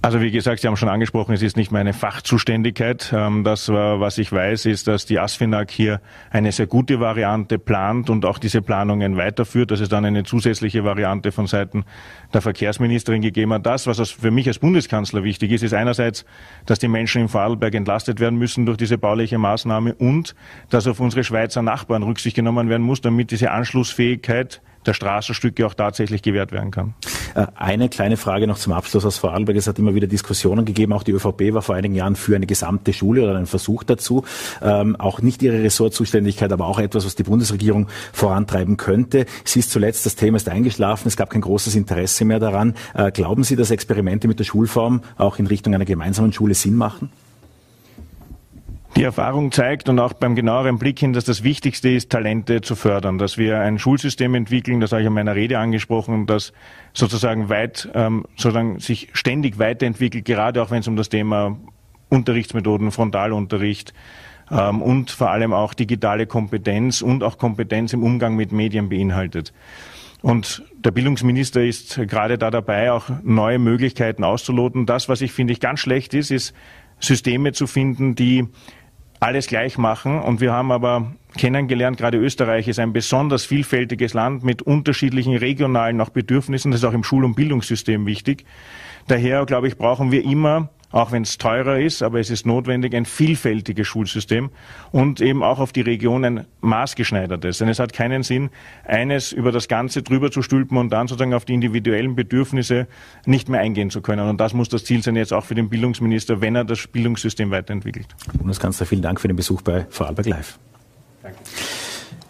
Also 0.00 0.20
wie 0.20 0.30
gesagt, 0.30 0.60
Sie 0.60 0.66
haben 0.66 0.76
schon 0.76 0.88
angesprochen, 0.88 1.32
es 1.32 1.42
ist 1.42 1.56
nicht 1.56 1.70
meine 1.70 1.92
Fachzuständigkeit. 1.92 3.12
Ähm, 3.14 3.44
das, 3.44 3.68
was 3.68 4.18
ich 4.18 4.32
weiß, 4.32 4.66
ist, 4.66 4.88
dass 4.88 5.06
die 5.06 5.18
ASFINAG 5.18 5.70
hier 5.70 6.00
eine 6.30 6.50
sehr 6.52 6.66
gute 6.66 7.00
Variante 7.00 7.58
plant 7.58 8.10
und 8.10 8.24
auch 8.24 8.38
diese 8.38 8.62
Planungen 8.62 9.16
weiterführt, 9.16 9.70
dass 9.70 9.80
es 9.80 9.88
dann 9.88 10.04
eine 10.04 10.24
zusätzliche 10.24 10.84
Variante 10.84 11.30
von 11.30 11.46
Seiten 11.46 11.84
der 12.32 12.40
Verkehrsministerin 12.40 13.22
gegeben 13.22 13.52
hat. 13.52 13.66
Das, 13.66 13.86
was 13.86 14.10
für 14.10 14.30
mich 14.30 14.48
als 14.48 14.58
Bundeskanzler 14.58 15.24
wichtig 15.24 15.52
ist, 15.52 15.62
ist 15.62 15.74
einerseits, 15.74 16.24
dass 16.66 16.78
die 16.78 16.88
Menschen 16.88 17.22
im 17.22 17.28
Vorarlberg 17.28 17.74
entlastet 17.74 18.18
werden 18.20 18.38
müssen 18.38 18.66
durch 18.66 18.78
diese 18.78 18.98
bauliche 18.98 19.38
Maßnahme 19.38 19.94
und 19.94 20.34
dass 20.70 20.86
auf 20.86 21.00
unsere 21.00 21.24
Schweizer 21.24 21.62
Nachbarn 21.62 22.02
Rücksicht 22.02 22.36
genommen 22.36 22.68
werden 22.68 22.82
muss, 22.82 23.00
damit 23.00 23.30
diese 23.30 23.50
Anschlussfähigkeit 23.50 24.62
der 24.86 24.94
Straßenstücke 24.94 25.66
auch 25.66 25.74
tatsächlich 25.74 26.22
gewährt 26.22 26.52
werden 26.52 26.70
kann. 26.70 26.94
Äh, 27.34 27.46
eine 27.54 27.88
kleine 27.88 28.16
Frage 28.16 28.46
noch 28.46 28.58
zum 28.58 28.72
Abschluss 28.72 29.04
aus 29.04 29.18
Vorarlberg. 29.18 29.56
Es 29.56 29.66
hat 29.66 29.78
immer 29.78 29.94
wieder 29.94 30.06
Diskussionen 30.06 30.64
gegeben. 30.64 30.92
Auch 30.92 31.02
die 31.02 31.12
ÖVP 31.12 31.52
war 31.52 31.62
vor 31.62 31.74
einigen 31.74 31.94
Jahren 31.94 32.16
für 32.16 32.36
eine 32.36 32.46
gesamte 32.46 32.92
Schule 32.92 33.22
oder 33.22 33.36
einen 33.36 33.46
Versuch 33.46 33.84
dazu. 33.84 34.24
Ähm, 34.60 34.96
auch 34.96 35.20
nicht 35.20 35.42
ihre 35.42 35.62
Ressortzuständigkeit, 35.62 36.52
aber 36.52 36.66
auch 36.66 36.78
etwas, 36.78 37.04
was 37.04 37.14
die 37.14 37.22
Bundesregierung 37.22 37.88
vorantreiben 38.12 38.76
könnte. 38.76 39.26
Sie 39.44 39.60
ist 39.60 39.70
zuletzt, 39.70 40.06
das 40.06 40.16
Thema 40.16 40.36
ist 40.36 40.48
eingeschlafen. 40.48 41.08
Es 41.08 41.16
gab 41.16 41.30
kein 41.30 41.40
großes 41.40 41.74
Interesse 41.74 42.24
mehr 42.24 42.40
daran. 42.40 42.74
Äh, 42.94 43.10
glauben 43.12 43.44
Sie, 43.44 43.56
dass 43.56 43.70
Experimente 43.70 44.28
mit 44.28 44.38
der 44.38 44.44
Schulform 44.44 45.02
auch 45.16 45.38
in 45.38 45.46
Richtung 45.46 45.74
einer 45.74 45.84
gemeinsamen 45.84 46.32
Schule 46.32 46.54
Sinn 46.54 46.74
machen? 46.74 47.10
Die 48.94 49.04
Erfahrung 49.04 49.52
zeigt 49.52 49.88
und 49.88 49.98
auch 49.98 50.12
beim 50.12 50.34
genaueren 50.34 50.78
Blick 50.78 50.98
hin, 50.98 51.14
dass 51.14 51.24
das 51.24 51.42
Wichtigste 51.42 51.88
ist, 51.88 52.10
Talente 52.10 52.60
zu 52.60 52.76
fördern, 52.76 53.16
dass 53.16 53.38
wir 53.38 53.58
ein 53.58 53.78
Schulsystem 53.78 54.34
entwickeln, 54.34 54.80
das 54.80 54.92
habe 54.92 55.00
ich 55.00 55.06
in 55.06 55.14
meiner 55.14 55.34
Rede 55.34 55.58
angesprochen, 55.58 56.26
das 56.26 56.52
sozusagen 56.92 57.48
weit, 57.48 57.88
ähm, 57.94 58.26
sozusagen 58.36 58.80
sich 58.80 59.08
ständig 59.14 59.58
weiterentwickelt, 59.58 60.26
gerade 60.26 60.62
auch 60.62 60.70
wenn 60.70 60.80
es 60.80 60.88
um 60.88 60.96
das 60.96 61.08
Thema 61.08 61.58
Unterrichtsmethoden, 62.10 62.90
Frontalunterricht 62.90 63.94
ähm, 64.50 64.82
und 64.82 65.10
vor 65.10 65.30
allem 65.30 65.54
auch 65.54 65.72
digitale 65.72 66.26
Kompetenz 66.26 67.00
und 67.00 67.22
auch 67.22 67.38
Kompetenz 67.38 67.94
im 67.94 68.02
Umgang 68.02 68.36
mit 68.36 68.52
Medien 68.52 68.90
beinhaltet. 68.90 69.54
Und 70.20 70.62
der 70.76 70.90
Bildungsminister 70.90 71.64
ist 71.64 71.98
gerade 72.06 72.36
da 72.36 72.50
dabei, 72.50 72.92
auch 72.92 73.08
neue 73.22 73.58
Möglichkeiten 73.58 74.22
auszuloten. 74.22 74.84
Das, 74.84 75.08
was 75.08 75.22
ich 75.22 75.32
finde 75.32 75.54
ich 75.54 75.60
ganz 75.60 75.80
schlecht 75.80 76.12
ist, 76.12 76.30
ist 76.30 76.54
Systeme 77.00 77.52
zu 77.52 77.66
finden, 77.66 78.14
die 78.14 78.46
alles 79.22 79.46
gleich 79.46 79.78
machen. 79.78 80.20
Und 80.20 80.40
wir 80.40 80.52
haben 80.52 80.72
aber 80.72 81.12
kennengelernt, 81.36 81.96
gerade 81.96 82.18
Österreich 82.18 82.66
ist 82.66 82.78
ein 82.78 82.92
besonders 82.92 83.44
vielfältiges 83.44 84.14
Land 84.14 84.42
mit 84.42 84.62
unterschiedlichen 84.62 85.36
regionalen 85.36 86.00
auch 86.00 86.10
Bedürfnissen. 86.10 86.72
Das 86.72 86.80
ist 86.80 86.84
auch 86.84 86.92
im 86.92 87.04
Schul- 87.04 87.24
und 87.24 87.34
Bildungssystem 87.34 88.04
wichtig. 88.04 88.44
Daher, 89.06 89.46
glaube 89.46 89.68
ich, 89.68 89.78
brauchen 89.78 90.10
wir 90.10 90.24
immer 90.24 90.70
auch 90.92 91.10
wenn 91.10 91.22
es 91.22 91.38
teurer 91.38 91.78
ist, 91.78 92.02
aber 92.02 92.20
es 92.20 92.30
ist 92.30 92.46
notwendig, 92.46 92.94
ein 92.94 93.04
vielfältiges 93.04 93.86
Schulsystem 93.86 94.50
und 94.92 95.20
eben 95.20 95.42
auch 95.42 95.58
auf 95.58 95.72
die 95.72 95.80
Regionen 95.80 96.46
maßgeschneidertes. 96.60 97.58
Denn 97.58 97.68
es 97.68 97.78
hat 97.78 97.92
keinen 97.92 98.22
Sinn, 98.22 98.50
eines 98.84 99.32
über 99.32 99.50
das 99.50 99.68
Ganze 99.68 100.02
drüber 100.02 100.30
zu 100.30 100.42
stülpen 100.42 100.76
und 100.76 100.90
dann 100.90 101.08
sozusagen 101.08 101.34
auf 101.34 101.44
die 101.44 101.54
individuellen 101.54 102.14
Bedürfnisse 102.14 102.86
nicht 103.26 103.48
mehr 103.48 103.60
eingehen 103.60 103.90
zu 103.90 104.02
können. 104.02 104.28
Und 104.28 104.40
das 104.40 104.54
muss 104.54 104.68
das 104.68 104.84
Ziel 104.84 105.02
sein 105.02 105.16
jetzt 105.16 105.32
auch 105.32 105.44
für 105.44 105.54
den 105.54 105.68
Bildungsminister, 105.68 106.40
wenn 106.40 106.54
er 106.54 106.64
das 106.64 106.86
Bildungssystem 106.86 107.50
weiterentwickelt. 107.50 108.06
Bundeskanzler, 108.38 108.86
vielen 108.86 109.02
Dank 109.02 109.20
für 109.20 109.28
den 109.28 109.36
Besuch 109.36 109.62
bei 109.62 109.86
Vorarlberg 109.88 110.26
Live. 110.26 110.58
Danke. 111.22 111.38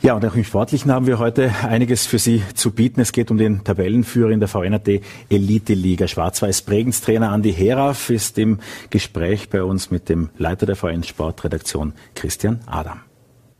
Ja, 0.03 0.17
und 0.17 0.27
auch 0.27 0.35
im 0.35 0.43
Sportlichen 0.43 0.91
haben 0.91 1.07
wir 1.07 1.21
heute 1.21 1.53
einiges 1.63 2.07
für 2.07 2.19
Sie 2.19 2.43
zu 2.55 2.73
bieten. 2.73 3.01
Es 3.01 3.13
geht 3.13 3.31
um 3.31 3.39
den 3.39 3.63
Tabellenführer 3.63 4.31
in 4.31 4.41
der 4.41 4.49
VNRT 4.49 5.01
Elite 5.31 5.75
Liga. 5.75 6.09
Schwarz-Weiß 6.09 6.63
Bregenz 6.63 7.03
Trainer 7.03 7.31
Andi 7.31 7.53
Heraf 7.53 8.11
ist 8.11 8.37
im 8.37 8.59
Gespräch 8.91 9.49
bei 9.49 9.63
uns 9.63 9.93
mit 9.93 10.09
dem 10.09 10.31
Leiter 10.39 10.67
der 10.67 10.75
VN 10.75 11.05
Sportredaktion 11.05 11.93
Christian 12.17 12.59
Adam. 12.67 12.99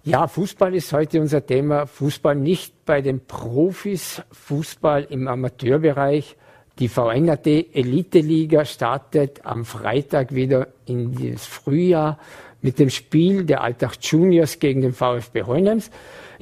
Ja, 0.03 0.27
Fußball 0.27 0.75
ist 0.75 0.93
heute 0.93 1.21
unser 1.21 1.47
Thema. 1.47 1.87
Fußball 1.87 2.35
nicht 2.35 2.85
bei 2.85 3.03
den 3.03 3.25
Profis, 3.25 4.21
Fußball 4.33 5.07
im 5.11 5.29
Amateurbereich. 5.29 6.37
Die 6.81 6.89
VNRT 6.89 7.47
Elite 7.47 8.19
Liga 8.19 8.65
startet 8.65 9.47
am 9.47 9.65
Freitag 9.65 10.35
wieder 10.35 10.67
in 10.87 11.15
das 11.15 11.47
Frühjahr 11.47 12.19
mit 12.63 12.79
dem 12.79 12.91
Spiel 12.91 13.45
der 13.45 13.63
Alltag 13.63 13.93
Juniors 14.01 14.59
gegen 14.59 14.81
den 14.81 14.93
VfB 14.93 15.43
Hohenems. 15.43 15.91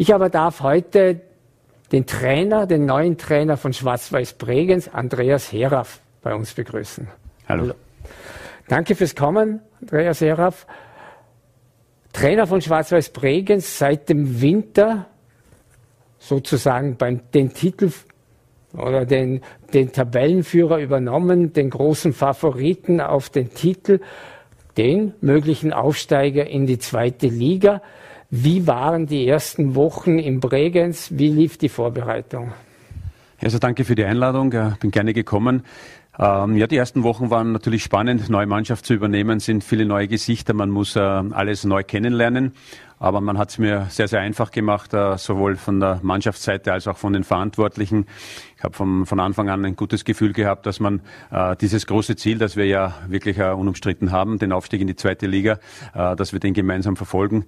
Ich 0.00 0.14
aber 0.14 0.30
darf 0.30 0.62
heute 0.62 1.20
den 1.92 2.06
Trainer, 2.06 2.66
den 2.66 2.86
neuen 2.86 3.18
Trainer 3.18 3.58
von 3.58 3.74
Schwarz-Weiß 3.74 4.32
Bregenz, 4.32 4.88
Andreas 4.88 5.52
Heraf, 5.52 6.00
bei 6.22 6.34
uns 6.34 6.54
begrüßen. 6.54 7.06
Hallo. 7.46 7.64
Hallo. 7.64 7.74
Danke 8.66 8.94
fürs 8.94 9.14
Kommen, 9.14 9.60
Andreas 9.82 10.22
Heraf. 10.22 10.66
Trainer 12.14 12.46
von 12.46 12.62
Schwarz-Weiß 12.62 13.10
Bregenz 13.10 13.76
seit 13.76 14.08
dem 14.08 14.40
Winter 14.40 15.04
sozusagen 16.18 16.96
beim, 16.96 17.20
den 17.34 17.52
Titel 17.52 17.90
oder 18.72 19.04
den, 19.04 19.42
den 19.74 19.92
Tabellenführer 19.92 20.78
übernommen, 20.78 21.52
den 21.52 21.68
großen 21.68 22.14
Favoriten 22.14 23.02
auf 23.02 23.28
den 23.28 23.52
Titel, 23.52 24.00
den 24.78 25.12
möglichen 25.20 25.74
Aufsteiger 25.74 26.46
in 26.46 26.64
die 26.64 26.78
zweite 26.78 27.26
Liga. 27.26 27.82
Wie 28.30 28.66
waren 28.68 29.06
die 29.06 29.26
ersten 29.26 29.74
Wochen 29.74 30.20
in 30.20 30.38
Bregenz? 30.38 31.08
Wie 31.10 31.30
lief 31.30 31.58
die 31.58 31.68
Vorbereitung? 31.68 32.52
Also 33.42 33.58
danke 33.58 33.84
für 33.84 33.96
die 33.96 34.04
Einladung. 34.04 34.52
Ich 34.52 34.78
bin 34.78 34.92
gerne 34.92 35.12
gekommen. 35.12 35.64
Ähm, 36.16 36.56
ja, 36.56 36.68
die 36.68 36.76
ersten 36.76 37.02
Wochen 37.02 37.30
waren 37.30 37.50
natürlich 37.50 37.82
spannend. 37.82 38.28
Neue 38.28 38.46
Mannschaft 38.46 38.86
zu 38.86 38.94
übernehmen, 38.94 39.40
sind 39.40 39.64
viele 39.64 39.84
neue 39.84 40.06
Gesichter. 40.06 40.54
Man 40.54 40.70
muss 40.70 40.94
äh, 40.94 41.00
alles 41.00 41.64
neu 41.64 41.82
kennenlernen. 41.82 42.52
Aber 43.00 43.22
man 43.22 43.38
hat 43.38 43.48
es 43.48 43.58
mir 43.58 43.86
sehr, 43.88 44.08
sehr 44.08 44.20
einfach 44.20 44.50
gemacht, 44.50 44.92
äh, 44.92 45.16
sowohl 45.16 45.56
von 45.56 45.80
der 45.80 46.00
Mannschaftsseite 46.02 46.72
als 46.72 46.86
auch 46.86 46.98
von 46.98 47.14
den 47.14 47.24
Verantwortlichen. 47.24 48.06
Ich 48.58 48.62
habe 48.62 48.74
von, 48.74 49.20
Anfang 49.20 49.48
an 49.48 49.64
ein 49.64 49.74
gutes 49.74 50.04
Gefühl 50.04 50.34
gehabt, 50.34 50.66
dass 50.66 50.80
man 50.80 51.00
äh, 51.30 51.56
dieses 51.56 51.86
große 51.86 52.16
Ziel, 52.16 52.36
das 52.36 52.56
wir 52.56 52.66
ja 52.66 52.94
wirklich 53.08 53.38
äh, 53.38 53.50
unumstritten 53.50 54.12
haben, 54.12 54.38
den 54.38 54.52
Aufstieg 54.52 54.82
in 54.82 54.86
die 54.86 54.96
zweite 54.96 55.26
Liga, 55.26 55.58
dass 55.94 56.34
wir 56.34 56.40
den 56.40 56.52
gemeinsam 56.52 56.96
verfolgen 56.96 57.46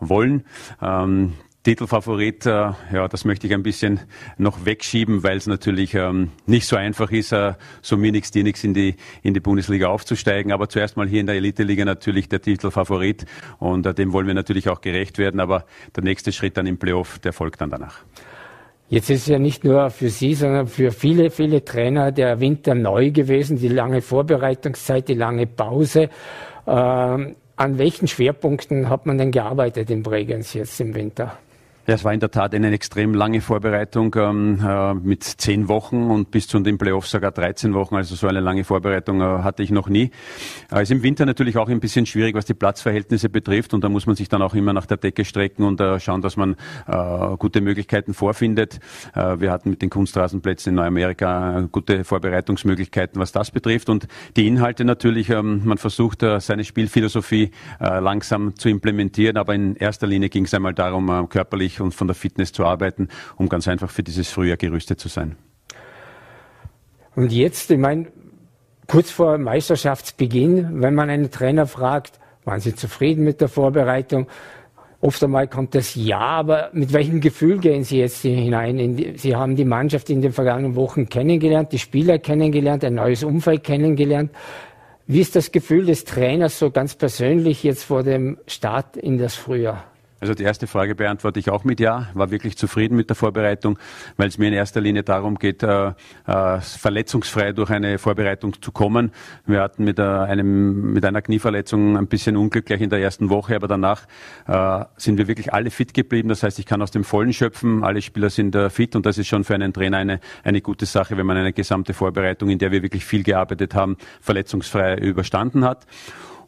wollen. 0.00 0.44
Ähm, 0.80 1.34
Titelfavorit, 1.68 2.46
äh, 2.46 2.70
ja, 2.94 3.08
das 3.10 3.26
möchte 3.26 3.46
ich 3.46 3.52
ein 3.52 3.62
bisschen 3.62 4.00
noch 4.38 4.64
wegschieben, 4.64 5.22
weil 5.22 5.36
es 5.36 5.46
natürlich 5.46 5.92
ähm, 5.92 6.30
nicht 6.46 6.66
so 6.66 6.76
einfach 6.76 7.10
ist, 7.10 7.30
äh, 7.32 7.52
so 7.82 7.98
mir 7.98 8.10
nichts, 8.10 8.30
dir 8.30 8.42
nichts 8.42 8.64
in 8.64 8.72
die, 8.72 8.94
in 9.22 9.34
die 9.34 9.40
Bundesliga 9.40 9.88
aufzusteigen. 9.88 10.50
Aber 10.50 10.70
zuerst 10.70 10.96
mal 10.96 11.06
hier 11.06 11.20
in 11.20 11.26
der 11.26 11.34
Elite-Liga 11.34 11.84
natürlich 11.84 12.30
der 12.30 12.40
Titelfavorit 12.40 13.26
und 13.58 13.84
äh, 13.84 13.92
dem 13.92 14.14
wollen 14.14 14.26
wir 14.26 14.32
natürlich 14.32 14.70
auch 14.70 14.80
gerecht 14.80 15.18
werden. 15.18 15.40
Aber 15.40 15.66
der 15.94 16.04
nächste 16.04 16.32
Schritt 16.32 16.56
dann 16.56 16.66
im 16.66 16.78
Playoff, 16.78 17.18
der 17.18 17.34
folgt 17.34 17.60
dann 17.60 17.68
danach. 17.68 17.98
Jetzt 18.88 19.10
ist 19.10 19.28
ja 19.28 19.38
nicht 19.38 19.62
nur 19.62 19.90
für 19.90 20.08
Sie, 20.08 20.32
sondern 20.32 20.68
für 20.68 20.90
viele, 20.90 21.28
viele 21.28 21.66
Trainer 21.66 22.12
der 22.12 22.40
Winter 22.40 22.74
neu 22.74 23.10
gewesen, 23.10 23.58
die 23.58 23.68
lange 23.68 24.00
Vorbereitungszeit, 24.00 25.06
die 25.06 25.12
lange 25.12 25.46
Pause. 25.46 26.08
Ähm, 26.66 27.36
an 27.56 27.76
welchen 27.76 28.08
Schwerpunkten 28.08 28.88
hat 28.88 29.04
man 29.04 29.18
denn 29.18 29.32
gearbeitet 29.32 29.90
in 29.90 30.02
Bregenz 30.02 30.54
jetzt 30.54 30.80
im 30.80 30.94
Winter? 30.94 31.36
Ja, 31.88 31.94
es 31.94 32.04
war 32.04 32.12
in 32.12 32.20
der 32.20 32.30
Tat 32.30 32.54
eine 32.54 32.70
extrem 32.70 33.14
lange 33.14 33.40
Vorbereitung 33.40 34.14
ähm, 34.18 34.60
äh, 34.62 34.92
mit 34.92 35.24
zehn 35.24 35.68
Wochen 35.68 36.10
und 36.10 36.30
bis 36.30 36.46
zu 36.46 36.60
den 36.60 36.76
Playoffs 36.76 37.12
sogar 37.12 37.32
13 37.32 37.72
Wochen. 37.72 37.96
Also 37.96 38.14
so 38.14 38.26
eine 38.26 38.40
lange 38.40 38.64
Vorbereitung 38.64 39.22
äh, 39.22 39.24
hatte 39.24 39.62
ich 39.62 39.70
noch 39.70 39.88
nie. 39.88 40.10
Äh, 40.70 40.82
ist 40.82 40.90
im 40.90 41.02
Winter 41.02 41.24
natürlich 41.24 41.56
auch 41.56 41.70
ein 41.70 41.80
bisschen 41.80 42.04
schwierig, 42.04 42.34
was 42.34 42.44
die 42.44 42.52
Platzverhältnisse 42.52 43.30
betrifft. 43.30 43.72
Und 43.72 43.84
da 43.84 43.88
muss 43.88 44.04
man 44.04 44.16
sich 44.16 44.28
dann 44.28 44.42
auch 44.42 44.54
immer 44.54 44.74
nach 44.74 44.84
der 44.84 44.98
Decke 44.98 45.24
strecken 45.24 45.64
und 45.64 45.80
äh, 45.80 45.98
schauen, 45.98 46.20
dass 46.20 46.36
man 46.36 46.56
äh, 46.88 47.36
gute 47.38 47.62
Möglichkeiten 47.62 48.12
vorfindet. 48.12 48.80
Äh, 49.14 49.40
wir 49.40 49.50
hatten 49.50 49.70
mit 49.70 49.80
den 49.80 49.88
Kunstrasenplätzen 49.88 50.72
in 50.72 50.74
Neuamerika 50.74 51.66
gute 51.72 52.04
Vorbereitungsmöglichkeiten, 52.04 53.18
was 53.18 53.32
das 53.32 53.50
betrifft. 53.50 53.88
Und 53.88 54.08
die 54.36 54.46
Inhalte 54.46 54.84
natürlich, 54.84 55.30
ähm, 55.30 55.62
man 55.64 55.78
versucht 55.78 56.20
seine 56.20 56.64
Spielphilosophie 56.64 57.50
langsam 57.80 58.56
zu 58.56 58.68
implementieren. 58.68 59.38
Aber 59.38 59.54
in 59.54 59.74
erster 59.74 60.06
Linie 60.06 60.28
ging 60.28 60.44
es 60.44 60.52
einmal 60.52 60.74
darum, 60.74 61.08
äh, 61.08 61.26
und 61.80 61.94
von 61.94 62.06
der 62.06 62.14
Fitness 62.14 62.52
zu 62.52 62.64
arbeiten, 62.64 63.08
um 63.36 63.48
ganz 63.48 63.68
einfach 63.68 63.90
für 63.90 64.02
dieses 64.02 64.28
Frühjahr 64.28 64.56
gerüstet 64.56 65.00
zu 65.00 65.08
sein. 65.08 65.36
Und 67.14 67.32
jetzt, 67.32 67.70
ich 67.70 67.78
meine, 67.78 68.06
kurz 68.86 69.10
vor 69.10 69.38
Meisterschaftsbeginn, 69.38 70.82
wenn 70.82 70.94
man 70.94 71.10
einen 71.10 71.30
Trainer 71.30 71.66
fragt, 71.66 72.20
waren 72.44 72.60
Sie 72.60 72.74
zufrieden 72.74 73.24
mit 73.24 73.40
der 73.40 73.48
Vorbereitung? 73.48 74.26
Oft 75.00 75.22
einmal 75.22 75.46
kommt 75.46 75.74
das 75.74 75.94
Ja, 75.94 76.18
aber 76.18 76.70
mit 76.72 76.92
welchem 76.92 77.20
Gefühl 77.20 77.58
gehen 77.58 77.84
Sie 77.84 77.98
jetzt 77.98 78.22
hinein? 78.22 78.96
Die, 78.96 79.16
Sie 79.16 79.36
haben 79.36 79.54
die 79.54 79.64
Mannschaft 79.64 80.10
in 80.10 80.22
den 80.22 80.32
vergangenen 80.32 80.74
Wochen 80.74 81.08
kennengelernt, 81.08 81.72
die 81.72 81.78
Spieler 81.78 82.18
kennengelernt, 82.18 82.84
ein 82.84 82.94
neues 82.94 83.22
Umfeld 83.22 83.62
kennengelernt. 83.62 84.32
Wie 85.06 85.20
ist 85.20 85.36
das 85.36 85.52
Gefühl 85.52 85.86
des 85.86 86.04
Trainers 86.04 86.58
so 86.58 86.70
ganz 86.70 86.94
persönlich 86.94 87.62
jetzt 87.62 87.84
vor 87.84 88.02
dem 88.02 88.38
Start 88.46 88.96
in 88.96 89.18
das 89.18 89.34
Frühjahr? 89.34 89.84
Also 90.20 90.34
die 90.34 90.42
erste 90.42 90.66
Frage 90.66 90.96
beantworte 90.96 91.38
ich 91.38 91.50
auch 91.50 91.64
mit 91.64 91.78
Ja. 91.78 92.08
War 92.14 92.30
wirklich 92.30 92.56
zufrieden 92.56 92.96
mit 92.96 93.08
der 93.08 93.14
Vorbereitung, 93.14 93.78
weil 94.16 94.28
es 94.28 94.36
mir 94.36 94.48
in 94.48 94.54
erster 94.54 94.80
Linie 94.80 95.04
darum 95.04 95.38
geht, 95.38 95.62
äh, 95.62 95.92
äh, 96.26 96.60
verletzungsfrei 96.60 97.52
durch 97.52 97.70
eine 97.70 97.98
Vorbereitung 97.98 98.60
zu 98.60 98.72
kommen. 98.72 99.12
Wir 99.46 99.60
hatten 99.60 99.84
mit, 99.84 99.98
äh, 99.98 100.02
einem, 100.02 100.92
mit 100.92 101.04
einer 101.04 101.22
Knieverletzung 101.22 101.96
ein 101.96 102.08
bisschen 102.08 102.36
Unglück 102.36 102.66
gleich 102.66 102.80
in 102.80 102.90
der 102.90 103.00
ersten 103.00 103.30
Woche, 103.30 103.54
aber 103.54 103.68
danach 103.68 104.06
äh, 104.48 104.84
sind 104.96 105.18
wir 105.18 105.28
wirklich 105.28 105.52
alle 105.52 105.70
fit 105.70 105.94
geblieben. 105.94 106.28
Das 106.28 106.42
heißt, 106.42 106.58
ich 106.58 106.66
kann 106.66 106.82
aus 106.82 106.90
dem 106.90 107.04
Vollen 107.04 107.32
schöpfen. 107.32 107.84
Alle 107.84 108.02
Spieler 108.02 108.30
sind 108.30 108.56
äh, 108.56 108.70
fit 108.70 108.96
und 108.96 109.06
das 109.06 109.18
ist 109.18 109.28
schon 109.28 109.44
für 109.44 109.54
einen 109.54 109.72
Trainer 109.72 109.98
eine, 109.98 110.20
eine 110.42 110.60
gute 110.60 110.86
Sache, 110.86 111.16
wenn 111.16 111.26
man 111.26 111.36
eine 111.36 111.52
gesamte 111.52 111.94
Vorbereitung, 111.94 112.50
in 112.50 112.58
der 112.58 112.72
wir 112.72 112.82
wirklich 112.82 113.04
viel 113.04 113.22
gearbeitet 113.22 113.74
haben, 113.74 113.96
verletzungsfrei 114.20 114.96
überstanden 114.96 115.64
hat. 115.64 115.86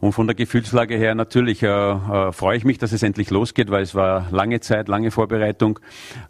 Und 0.00 0.12
von 0.12 0.26
der 0.26 0.34
Gefühlslage 0.34 0.96
her 0.96 1.14
natürlich 1.14 1.62
äh, 1.62 1.66
äh, 1.66 2.32
freue 2.32 2.56
ich 2.56 2.64
mich, 2.64 2.78
dass 2.78 2.92
es 2.92 3.02
endlich 3.02 3.30
losgeht, 3.30 3.70
weil 3.70 3.82
es 3.82 3.94
war 3.94 4.26
lange 4.30 4.60
Zeit, 4.60 4.88
lange 4.88 5.10
Vorbereitung. 5.10 5.78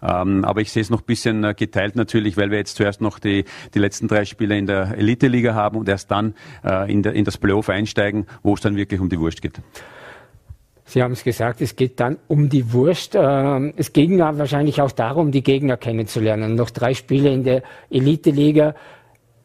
Ähm, 0.02 0.44
aber 0.44 0.60
ich 0.60 0.72
sehe 0.72 0.82
es 0.82 0.90
noch 0.90 1.02
bisschen 1.02 1.44
äh, 1.44 1.54
geteilt 1.54 1.94
natürlich, 1.94 2.36
weil 2.36 2.50
wir 2.50 2.58
jetzt 2.58 2.76
zuerst 2.76 3.00
noch 3.00 3.20
die, 3.20 3.44
die 3.74 3.78
letzten 3.78 4.08
drei 4.08 4.24
Spiele 4.24 4.58
in 4.58 4.66
der 4.66 4.98
Elite-Liga 4.98 5.54
haben 5.54 5.78
und 5.78 5.88
erst 5.88 6.10
dann 6.10 6.34
äh, 6.64 6.92
in, 6.92 7.04
der, 7.04 7.12
in 7.12 7.24
das 7.24 7.38
Playoff 7.38 7.68
einsteigen, 7.68 8.26
wo 8.42 8.54
es 8.54 8.60
dann 8.60 8.74
wirklich 8.74 9.00
um 9.00 9.08
die 9.08 9.20
Wurst 9.20 9.40
geht. 9.40 9.60
Sie 10.84 11.00
haben 11.04 11.12
es 11.12 11.22
gesagt, 11.22 11.60
es 11.60 11.76
geht 11.76 12.00
dann 12.00 12.18
um 12.26 12.48
die 12.48 12.72
Wurst. 12.72 13.14
Ähm, 13.14 13.72
es 13.76 13.92
ging 13.92 14.18
wahrscheinlich 14.18 14.82
auch 14.82 14.90
darum, 14.90 15.30
die 15.30 15.44
Gegner 15.44 15.76
kennenzulernen. 15.76 16.56
Noch 16.56 16.70
drei 16.70 16.94
Spiele 16.94 17.32
in 17.32 17.44
der 17.44 17.62
Elite-Liga 17.90 18.74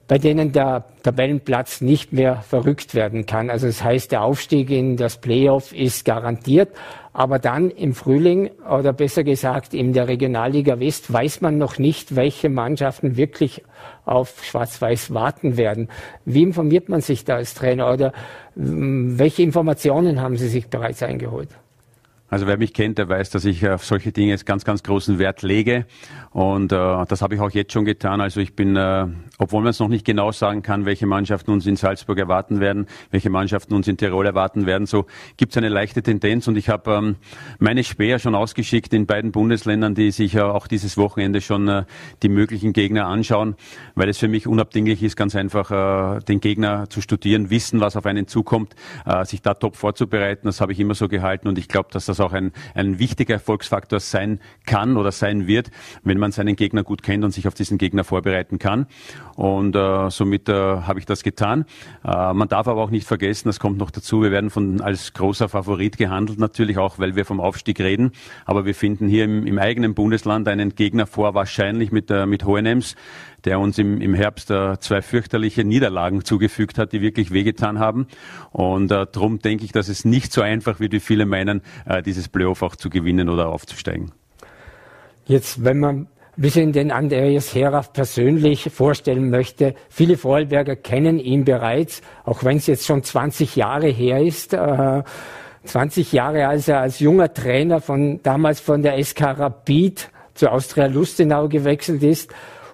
bei 0.08 0.18
denen 0.18 0.52
der 0.52 0.86
Tabellenplatz 1.04 1.82
nicht 1.82 2.14
mehr 2.14 2.38
verrückt 2.38 2.94
werden 2.94 3.26
kann. 3.26 3.50
Also 3.50 3.68
das 3.68 3.84
heißt, 3.84 4.12
der 4.12 4.24
Aufstieg 4.24 4.70
in 4.70 4.98
das 4.98 5.18
Playoff 5.18 5.74
ist 5.74 6.06
garantiert. 6.06 6.70
Aber 7.12 7.40
dann 7.40 7.70
im 7.70 7.94
Frühling 7.94 8.52
oder 8.70 8.92
besser 8.92 9.24
gesagt 9.24 9.74
in 9.74 9.94
der 9.94 10.10
Regionalliga 10.10 10.82
West 10.82 11.12
weiß 11.12 11.40
man 11.40 11.58
noch 11.58 11.80
nicht, 11.80 12.18
welche 12.18 12.50
Mannschaften 12.50 13.16
wirklich 13.16 13.64
auf 14.04 14.44
Schwarz-Weiß 14.44 15.14
warten 15.14 15.56
werden. 15.56 15.88
Wie 16.26 16.44
informiert 16.44 16.90
man 16.90 17.00
sich 17.00 17.24
da 17.24 17.36
als 17.36 17.54
Trainer 17.54 17.92
oder 17.92 18.12
hm, 18.56 19.18
welche 19.18 19.44
Informationen 19.44 20.22
haben 20.22 20.36
Sie 20.36 20.50
sich 20.50 20.68
bereits 20.68 21.02
eingeholt? 21.02 21.50
Also 22.28 22.48
wer 22.48 22.58
mich 22.58 22.74
kennt, 22.74 22.98
der 22.98 23.08
weiß, 23.08 23.30
dass 23.30 23.46
ich 23.46 23.68
auf 23.70 23.86
solche 23.86 24.12
Dinge 24.12 24.32
jetzt 24.32 24.48
ganz, 24.48 24.66
ganz 24.66 24.82
großen 24.82 25.20
Wert 25.20 25.44
lege. 25.44 25.86
Und 26.32 26.72
äh, 26.72 27.06
das 27.08 27.22
habe 27.22 27.36
ich 27.36 27.40
auch 27.40 27.52
jetzt 27.52 27.72
schon 27.72 27.86
getan. 27.86 28.20
Also 28.20 28.40
ich 28.40 28.56
bin, 28.56 28.76
äh, 28.76 29.06
obwohl 29.38 29.62
man 29.62 29.70
es 29.70 29.80
noch 29.80 29.90
nicht 29.90 30.06
genau 30.06 30.32
sagen 30.32 30.64
kann, 30.64 30.86
welche 30.86 31.06
Mannschaften 31.06 31.52
uns 31.52 31.68
in 31.68 31.76
Salzburg 31.76 32.18
erwarten 32.18 32.60
werden, 32.60 32.88
welche 33.12 33.30
Mannschaften 33.30 33.76
uns 33.76 33.88
in 33.88 33.98
Tirol 33.98 34.26
erwarten 34.26 34.66
werden, 34.66 34.88
so 34.88 35.06
gibt 35.38 35.52
es 35.54 35.58
eine 35.58 35.70
leichte 35.70 36.02
Tendenz. 36.02 36.48
Und 36.48 36.58
ich 36.58 36.68
habe 36.68 36.94
ähm, 36.94 37.16
meine 37.60 37.84
Späher 37.84 38.18
schon 38.18 38.34
ausgeschickt 38.34 38.92
in 38.96 39.06
beiden 39.06 39.32
Bundesländern, 39.32 39.94
die 39.94 40.10
sich 40.10 40.34
äh, 40.34 40.42
auch 40.42 40.66
dieses 40.66 40.98
Wochenende 40.98 41.42
schon 41.42 41.68
äh, 41.68 41.84
die 42.24 42.30
möglichen 42.30 42.74
Gegner 42.74 43.06
anschauen, 43.06 43.56
weil 43.94 44.10
es 44.10 44.18
für 44.18 44.28
mich 44.28 44.48
unabdinglich 44.48 45.04
ist, 45.04 45.16
ganz 45.16 45.36
einfach 45.36 46.18
äh, 46.18 46.22
den 46.22 46.40
Gegner 46.40 46.90
zu 46.90 47.02
studieren, 47.02 47.52
wissen, 47.52 47.82
was 47.82 47.96
auf 47.96 48.08
einen 48.08 48.28
zukommt, 48.28 48.76
äh, 49.06 49.24
sich 49.26 49.44
da 49.44 49.54
top 49.54 49.76
vorzubereiten. 49.76 50.48
Das 50.48 50.60
habe 50.60 50.72
ich 50.72 50.80
immer 50.80 50.96
so 50.96 51.08
gehalten 51.08 51.48
und 51.48 51.60
ich 51.60 51.68
glaube, 51.68 51.90
dass 51.92 52.08
das 52.08 52.15
das 52.16 52.26
auch 52.26 52.34
ein, 52.34 52.52
ein 52.74 53.00
wichtiger 53.00 53.36
Erfolgsfaktor 53.36 54.00
sein 54.00 54.40
kann 54.66 54.98
oder 54.98 55.12
sein 55.12 55.48
wird, 55.48 55.72
wenn 56.04 56.18
man 56.18 56.32
seinen 56.32 56.56
Gegner 56.56 56.84
gut 56.84 57.04
kennt 57.04 57.24
und 57.24 57.32
sich 57.32 57.48
auf 57.48 57.54
diesen 57.54 57.78
Gegner 57.78 58.04
vorbereiten 58.04 58.60
kann. 58.60 58.88
Und 59.36 59.76
äh, 59.76 60.10
somit 60.10 60.50
äh, 60.50 60.54
habe 60.54 61.00
ich 61.00 61.06
das 61.06 61.24
getan. 61.24 61.66
Äh, 62.04 62.34
man 62.34 62.48
darf 62.48 62.68
aber 62.68 62.82
auch 62.82 62.90
nicht 62.90 63.08
vergessen, 63.08 63.50
das 63.50 63.60
kommt 63.60 63.78
noch 63.78 63.92
dazu, 63.92 64.22
wir 64.22 64.32
werden 64.32 64.50
von 64.50 64.82
als 64.82 65.14
großer 65.14 65.50
Favorit 65.50 65.98
gehandelt, 65.98 66.40
natürlich 66.40 66.78
auch, 66.78 67.00
weil 67.00 67.16
wir 67.16 67.26
vom 67.26 67.40
Aufstieg 67.40 67.80
reden. 67.80 68.12
Aber 68.46 68.66
wir 68.66 68.76
finden 68.76 69.08
hier 69.08 69.26
im, 69.26 69.46
im 69.46 69.60
eigenen 69.60 69.94
Bundesland 69.94 70.48
einen 70.48 70.76
Gegner 70.76 71.08
vor, 71.08 71.34
wahrscheinlich 71.34 71.92
mit, 71.92 72.10
äh, 72.10 72.26
mit 72.26 72.46
Hohenems, 72.46 72.96
der 73.46 73.60
uns 73.60 73.78
im, 73.78 74.02
im 74.02 74.14
Herbst 74.14 74.52
äh, 74.52 74.80
zwei 74.80 75.02
fürchterliche 75.02 75.64
Niederlagen 75.64 76.26
zugefügt 76.26 76.78
hat, 76.78 76.92
die 76.92 77.02
wirklich 77.02 77.32
wehgetan 77.32 77.80
haben. 77.80 78.08
Und 78.52 78.92
äh, 78.92 79.06
darum 79.12 79.40
denke 79.40 79.66
ich, 79.66 79.72
dass 79.72 79.88
es 79.88 80.06
nicht 80.06 80.34
so 80.34 80.42
einfach 80.42 80.80
wird, 80.80 80.94
wie 80.94 81.00
viele 81.00 81.26
meinen, 81.26 81.62
äh, 81.86 82.02
dieses 82.02 82.28
Playoff 82.28 82.62
auch 82.62 82.76
zu 82.76 82.90
gewinnen 82.90 83.30
oder 83.30 83.50
aufzusteigen. 83.50 84.12
Jetzt, 85.26 85.64
wenn 85.64 85.80
man 85.80 85.96
ein 85.98 86.08
bisschen 86.42 86.72
den 86.72 86.92
Andreas 86.92 87.56
Heraf 87.56 87.94
persönlich 87.94 88.70
vorstellen 88.74 89.30
möchte, 89.30 89.76
viele 89.90 90.18
Vorarlberger 90.18 90.76
kennen 90.76 91.20
ihn 91.20 91.46
bereits, 91.46 92.02
auch 92.26 92.44
wenn 92.44 92.58
es 92.58 92.68
jetzt 92.68 92.86
schon 92.86 93.04
20 93.04 93.56
Jahre 93.56 93.88
her 93.88 94.22
ist. 94.22 94.54
Äh, 94.54 95.04
20 95.64 96.12
Jahre, 96.12 96.48
als 96.48 96.68
er 96.68 96.82
als 96.82 97.00
junger 97.00 97.34
Trainer 97.34 97.82
von 97.82 98.22
damals 98.22 98.60
von 98.60 98.84
der 98.84 99.04
SK 99.04 99.22
Rapid 99.40 100.10
zu 100.36 100.52
Austria 100.52 100.86
Lustenau 100.86 101.48
gewechselt 101.48 102.04
ist 102.04 102.32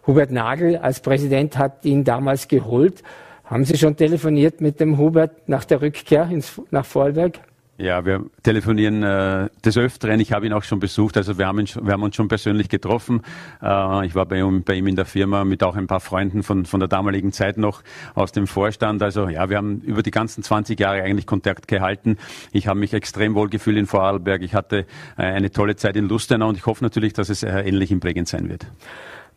Hubert 0.08 0.32
Nagel 0.32 0.78
als 0.78 1.00
Präsident 1.00 1.58
hat 1.58 1.86
ihn 1.86 2.04
damals 2.04 2.48
geholt. 2.48 3.04
Haben 3.46 3.66
Sie 3.66 3.78
schon 3.78 3.98
telefoniert 3.98 4.62
mit 4.62 4.80
dem 4.80 4.98
Hubert 4.98 5.50
nach 5.50 5.66
der 5.66 5.82
Rückkehr 5.82 6.30
ins, 6.30 6.62
nach 6.72 6.86
Vorarlberg? 6.86 7.40
Ja, 7.82 8.06
wir 8.06 8.26
telefonieren 8.44 9.02
äh, 9.02 9.50
des 9.66 9.76
Öfteren. 9.76 10.20
Ich 10.20 10.32
habe 10.34 10.46
ihn 10.46 10.54
auch 10.54 10.62
schon 10.62 10.80
besucht. 10.80 11.18
Also 11.18 11.40
wir 11.40 11.48
haben, 11.48 11.60
ihn, 11.60 11.68
wir 11.82 11.94
haben 11.94 12.04
uns 12.04 12.16
schon 12.16 12.28
persönlich 12.28 12.70
getroffen. 12.70 13.24
Äh, 13.60 14.06
ich 14.06 14.14
war 14.14 14.28
bei 14.28 14.40
ihm, 14.40 14.64
bei 14.64 14.76
ihm 14.76 14.86
in 14.86 14.96
der 14.96 15.06
Firma 15.06 15.44
mit 15.46 15.64
auch 15.64 15.76
ein 15.76 15.88
paar 15.88 16.00
Freunden 16.00 16.44
von, 16.44 16.66
von 16.66 16.80
der 16.80 16.88
damaligen 16.88 17.32
Zeit 17.32 17.58
noch 17.58 17.82
aus 18.14 18.32
dem 18.32 18.46
Vorstand. 18.46 19.02
Also 19.02 19.28
ja, 19.30 19.50
wir 19.50 19.58
haben 19.58 19.82
über 19.82 20.04
die 20.04 20.12
ganzen 20.12 20.44
20 20.44 20.80
Jahre 20.80 21.02
eigentlich 21.02 21.26
Kontakt 21.26 21.68
gehalten. 21.68 22.18
Ich 22.52 22.68
habe 22.68 22.80
mich 22.80 22.94
extrem 22.94 23.34
wohl 23.34 23.50
gefühlt 23.50 23.78
in 23.78 23.88
Vorarlberg. 23.88 24.44
Ich 24.44 24.54
hatte 24.54 24.86
äh, 25.18 25.24
eine 25.24 25.50
tolle 25.50 25.76
Zeit 25.76 25.96
in 25.96 26.08
Lustenau 26.08 26.50
und 26.50 26.58
ich 26.58 26.68
hoffe 26.68 26.84
natürlich, 26.84 27.14
dass 27.14 27.30
es 27.30 27.42
äh, 27.42 27.62
ähnlich 27.62 27.90
in 27.90 28.00
Bregenz 28.00 28.30
sein 28.30 28.48
wird. 28.48 28.68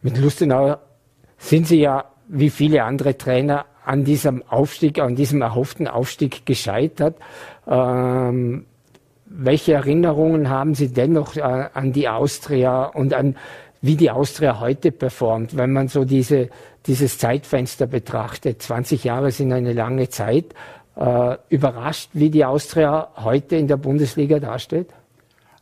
Mit 0.04 0.18
Lustenau 0.18 0.76
sind 1.38 1.66
Sie 1.66 1.80
ja 1.80 2.04
wie 2.28 2.50
viele 2.50 2.84
andere 2.84 3.16
Trainer 3.16 3.64
an 3.86 4.04
diesem 4.04 4.42
Aufstieg, 4.46 4.98
an 4.98 5.16
diesem 5.16 5.40
erhofften 5.40 5.88
Aufstieg 5.88 6.44
gescheitert. 6.44 7.16
Ähm, 7.66 8.66
welche 9.24 9.72
Erinnerungen 9.72 10.50
haben 10.50 10.74
Sie 10.74 10.92
dennoch 10.92 11.36
äh, 11.36 11.40
an 11.40 11.94
die 11.94 12.06
Austria 12.06 12.84
und 12.84 13.14
an 13.14 13.36
wie 13.80 13.96
die 13.96 14.10
Austria 14.10 14.60
heute 14.60 14.92
performt, 14.92 15.56
wenn 15.56 15.72
man 15.72 15.88
so 15.88 16.04
diese, 16.04 16.50
dieses 16.84 17.16
Zeitfenster 17.16 17.86
betrachtet? 17.86 18.60
20 18.60 19.04
Jahre 19.04 19.30
sind 19.30 19.54
eine 19.54 19.72
lange 19.72 20.10
Zeit. 20.10 20.54
Äh, 20.96 21.38
überrascht, 21.48 22.10
wie 22.12 22.28
die 22.28 22.44
Austria 22.44 23.08
heute 23.16 23.56
in 23.56 23.68
der 23.68 23.78
Bundesliga 23.78 24.38
dasteht? 24.38 24.90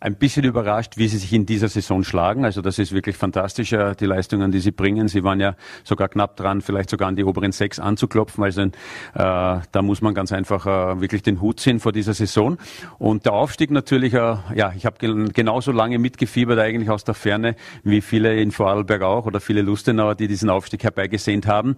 Ein 0.03 0.17
bisschen 0.17 0.45
überrascht, 0.45 0.97
wie 0.97 1.07
sie 1.07 1.17
sich 1.17 1.33
in 1.33 1.47
dieser 1.47 1.69
Saison 1.69 2.03
schlagen. 2.03 2.45
Also 2.45 2.61
das 2.61 2.81
ist 2.81 2.93
wirklich 2.93 3.17
fantastisch, 3.17 3.73
äh, 3.73 3.95
die 3.95 4.07
Leistungen, 4.07 4.51
die 4.51 4.59
sie 4.59 4.73
bringen. 4.73 5.07
Sie 5.07 5.23
waren 5.23 5.39
ja 5.39 5.55
sogar 5.85 6.09
knapp 6.09 6.37
dran, 6.37 6.61
vielleicht 6.61 6.91
sogar 6.91 7.07
an 7.07 7.15
die 7.15 7.23
oberen 7.23 7.53
sechs 7.53 7.79
anzuklopfen. 7.79 8.43
Also 8.43 8.63
äh, 8.63 8.71
da 9.15 9.83
muss 9.83 10.03
man 10.03 10.13
ganz 10.13 10.33
einfach 10.33 10.67
äh, 10.67 11.01
wirklich 11.01 11.23
den 11.23 11.41
Hut 11.41 11.61
ziehen 11.61 11.79
vor 11.79 11.93
dieser 11.93 12.15
Saison. 12.15 12.59
Und 12.99 13.27
der 13.27 13.33
Aufstieg 13.33 13.71
natürlich, 13.71 14.15
äh, 14.15 14.37
ja, 14.57 14.73
ich 14.77 14.87
habe 14.87 14.99
genauso 15.33 15.71
lange 15.71 16.01
mitgefiebert 16.01 16.59
eigentlich 16.59 16.91
aus 16.91 17.05
der 17.05 17.15
Ferne, 17.15 17.55
wie 17.85 18.01
viele 18.01 18.41
in 18.41 18.51
Vorarlberg 18.51 19.03
auch 19.03 19.27
oder 19.27 19.39
viele 19.39 19.63
Lustenauer, 19.63 20.17
die 20.17 20.27
diesen 20.27 20.51
Aufstieg 20.51 20.83
herbeigesehnt 20.83 21.47
haben. 21.47 21.77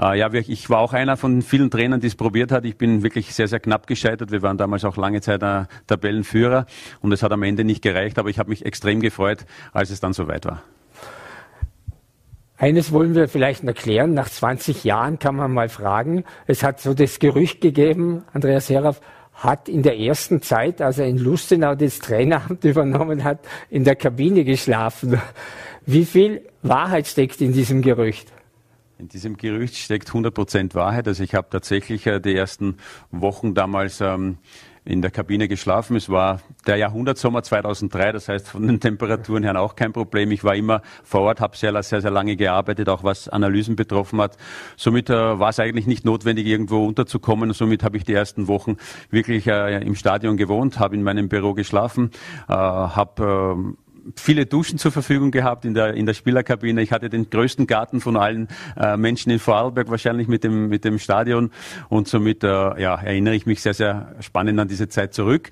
Äh, 0.00 0.20
ja, 0.20 0.32
ich 0.32 0.70
war 0.70 0.78
auch 0.78 0.92
einer 0.92 1.16
von 1.16 1.42
vielen 1.42 1.72
Trainern, 1.72 1.98
die 1.98 2.06
es 2.06 2.14
probiert 2.14 2.52
hat. 2.52 2.64
Ich 2.66 2.76
bin 2.76 3.02
wirklich 3.02 3.34
sehr, 3.34 3.48
sehr 3.48 3.58
knapp 3.58 3.88
gescheitert. 3.88 4.30
Wir 4.30 4.42
waren 4.42 4.58
damals 4.58 4.84
auch 4.84 4.96
lange 4.96 5.20
Zeit 5.22 5.42
äh, 5.42 5.64
Tabellenführer 5.88 6.66
und 7.00 7.10
es 7.10 7.24
hat 7.24 7.32
am 7.32 7.42
Ende 7.42 7.63
nicht 7.64 7.82
gereicht, 7.82 8.18
aber 8.18 8.28
ich 8.28 8.38
habe 8.38 8.50
mich 8.50 8.64
extrem 8.64 9.00
gefreut, 9.00 9.46
als 9.72 9.90
es 9.90 10.00
dann 10.00 10.12
soweit 10.12 10.44
war. 10.44 10.62
Eines 12.56 12.92
wollen 12.92 13.14
wir 13.14 13.28
vielleicht 13.28 13.64
erklären. 13.64 14.14
Nach 14.14 14.28
20 14.28 14.84
Jahren 14.84 15.18
kann 15.18 15.36
man 15.36 15.52
mal 15.52 15.68
fragen. 15.68 16.24
Es 16.46 16.62
hat 16.62 16.80
so 16.80 16.94
das 16.94 17.18
Gerücht 17.18 17.60
gegeben, 17.60 18.22
Andreas 18.32 18.68
Seraf 18.68 19.00
hat 19.34 19.68
in 19.68 19.82
der 19.82 19.98
ersten 19.98 20.40
Zeit, 20.42 20.80
als 20.80 20.98
er 20.98 21.06
in 21.06 21.18
Lustenau 21.18 21.74
das 21.74 21.98
Traineramt 21.98 22.64
übernommen 22.64 23.24
hat, 23.24 23.40
in 23.68 23.84
der 23.84 23.96
Kabine 23.96 24.44
geschlafen. 24.44 25.20
Wie 25.84 26.04
viel 26.04 26.42
Wahrheit 26.62 27.06
steckt 27.06 27.40
in 27.40 27.52
diesem 27.52 27.82
Gerücht? 27.82 28.32
In 28.98 29.08
diesem 29.08 29.36
Gerücht 29.36 29.76
steckt 29.76 30.08
100 30.08 30.32
Prozent 30.32 30.74
Wahrheit. 30.74 31.08
Also 31.08 31.24
ich 31.24 31.34
habe 31.34 31.48
tatsächlich 31.50 32.06
äh, 32.06 32.20
die 32.20 32.34
ersten 32.34 32.76
Wochen 33.10 33.54
damals 33.54 34.00
ähm, 34.00 34.38
in 34.84 35.00
der 35.00 35.10
Kabine 35.10 35.48
geschlafen. 35.48 35.96
Es 35.96 36.08
war 36.10 36.40
der 36.66 36.76
Jahrhundertsommer 36.76 37.42
2003, 37.42 38.12
das 38.12 38.28
heißt 38.28 38.48
von 38.48 38.66
den 38.66 38.80
Temperaturen 38.80 39.42
her 39.42 39.58
auch 39.58 39.76
kein 39.76 39.92
Problem. 39.92 40.30
Ich 40.30 40.44
war 40.44 40.54
immer 40.54 40.82
vor 41.02 41.22
Ort, 41.22 41.40
habe 41.40 41.56
sehr, 41.56 41.82
sehr, 41.82 42.02
sehr 42.02 42.10
lange 42.10 42.36
gearbeitet, 42.36 42.88
auch 42.88 43.02
was 43.02 43.28
Analysen 43.28 43.76
betroffen 43.76 44.20
hat. 44.20 44.36
Somit 44.76 45.08
äh, 45.08 45.38
war 45.38 45.48
es 45.48 45.58
eigentlich 45.58 45.86
nicht 45.86 46.04
notwendig, 46.04 46.46
irgendwo 46.46 46.84
unterzukommen. 46.86 47.52
Somit 47.52 47.82
habe 47.82 47.96
ich 47.96 48.04
die 48.04 48.12
ersten 48.12 48.46
Wochen 48.48 48.76
wirklich 49.10 49.46
äh, 49.46 49.82
im 49.82 49.94
Stadion 49.94 50.36
gewohnt, 50.36 50.78
habe 50.78 50.94
in 50.94 51.02
meinem 51.02 51.28
Büro 51.28 51.54
geschlafen, 51.54 52.10
äh, 52.48 52.52
habe 52.52 53.74
äh, 53.76 53.83
viele 54.16 54.46
Duschen 54.46 54.78
zur 54.78 54.92
Verfügung 54.92 55.30
gehabt 55.30 55.64
in 55.64 55.74
der, 55.74 55.94
in 55.94 56.06
der 56.06 56.14
Spielerkabine. 56.14 56.82
Ich 56.82 56.92
hatte 56.92 57.08
den 57.08 57.30
größten 57.30 57.66
Garten 57.66 58.00
von 58.00 58.16
allen 58.16 58.48
äh, 58.76 58.96
Menschen 58.96 59.30
in 59.30 59.38
Vorarlberg, 59.38 59.90
wahrscheinlich 59.90 60.28
mit 60.28 60.44
dem, 60.44 60.68
mit 60.68 60.84
dem 60.84 60.98
Stadion. 60.98 61.50
Und 61.88 62.08
somit 62.08 62.44
äh, 62.44 62.48
ja, 62.48 62.94
erinnere 62.96 63.34
ich 63.34 63.46
mich 63.46 63.62
sehr, 63.62 63.74
sehr 63.74 64.14
spannend 64.20 64.58
an 64.60 64.68
diese 64.68 64.88
Zeit 64.88 65.14
zurück. 65.14 65.50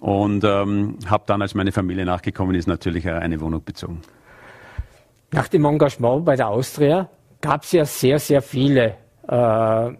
Und 0.00 0.44
ähm, 0.44 0.98
habe 1.06 1.24
dann, 1.26 1.42
als 1.42 1.54
meine 1.54 1.72
Familie 1.72 2.04
nachgekommen 2.04 2.54
ist, 2.54 2.68
natürlich 2.68 3.04
äh, 3.04 3.12
eine 3.12 3.40
Wohnung 3.40 3.64
bezogen. 3.64 4.00
Nach 5.32 5.48
dem 5.48 5.64
Engagement 5.64 6.24
bei 6.24 6.36
der 6.36 6.48
Austria 6.48 7.08
gab 7.40 7.64
es 7.64 7.72
ja 7.72 7.84
sehr, 7.84 8.18
sehr 8.18 8.42
viele 8.42 8.94
äh, 9.28 9.90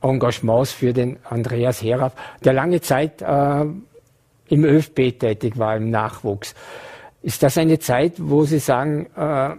Engagements 0.00 0.72
für 0.72 0.92
den 0.92 1.18
Andreas 1.24 1.82
Heraf, 1.82 2.12
der 2.44 2.52
lange 2.52 2.80
Zeit 2.80 3.22
äh, 3.22 3.64
im 4.48 4.64
ÖFB 4.64 5.18
tätig 5.18 5.58
war, 5.58 5.76
im 5.76 5.90
Nachwuchs. 5.90 6.54
Ist 7.22 7.42
das 7.42 7.58
eine 7.58 7.78
Zeit, 7.78 8.14
wo 8.18 8.44
Sie 8.44 8.58
sagen, 8.58 9.06
äh, 9.16 9.56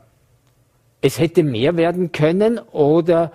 es 1.02 1.19
hätte 1.19 1.43
mehr 1.43 1.78
werden 1.78 2.12
können 2.12 2.60
oder 2.60 3.32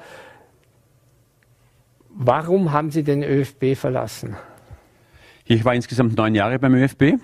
warum 2.09 2.73
haben 2.73 2.91
Sie 2.91 3.03
den 3.03 3.23
ÖFB 3.23 3.77
verlassen? 3.77 4.37
Ich 5.47 5.65
war 5.65 5.75
insgesamt 5.75 6.17
neun 6.17 6.35
Jahre 6.35 6.59
beim 6.59 6.75
ÖFB, 6.75 7.19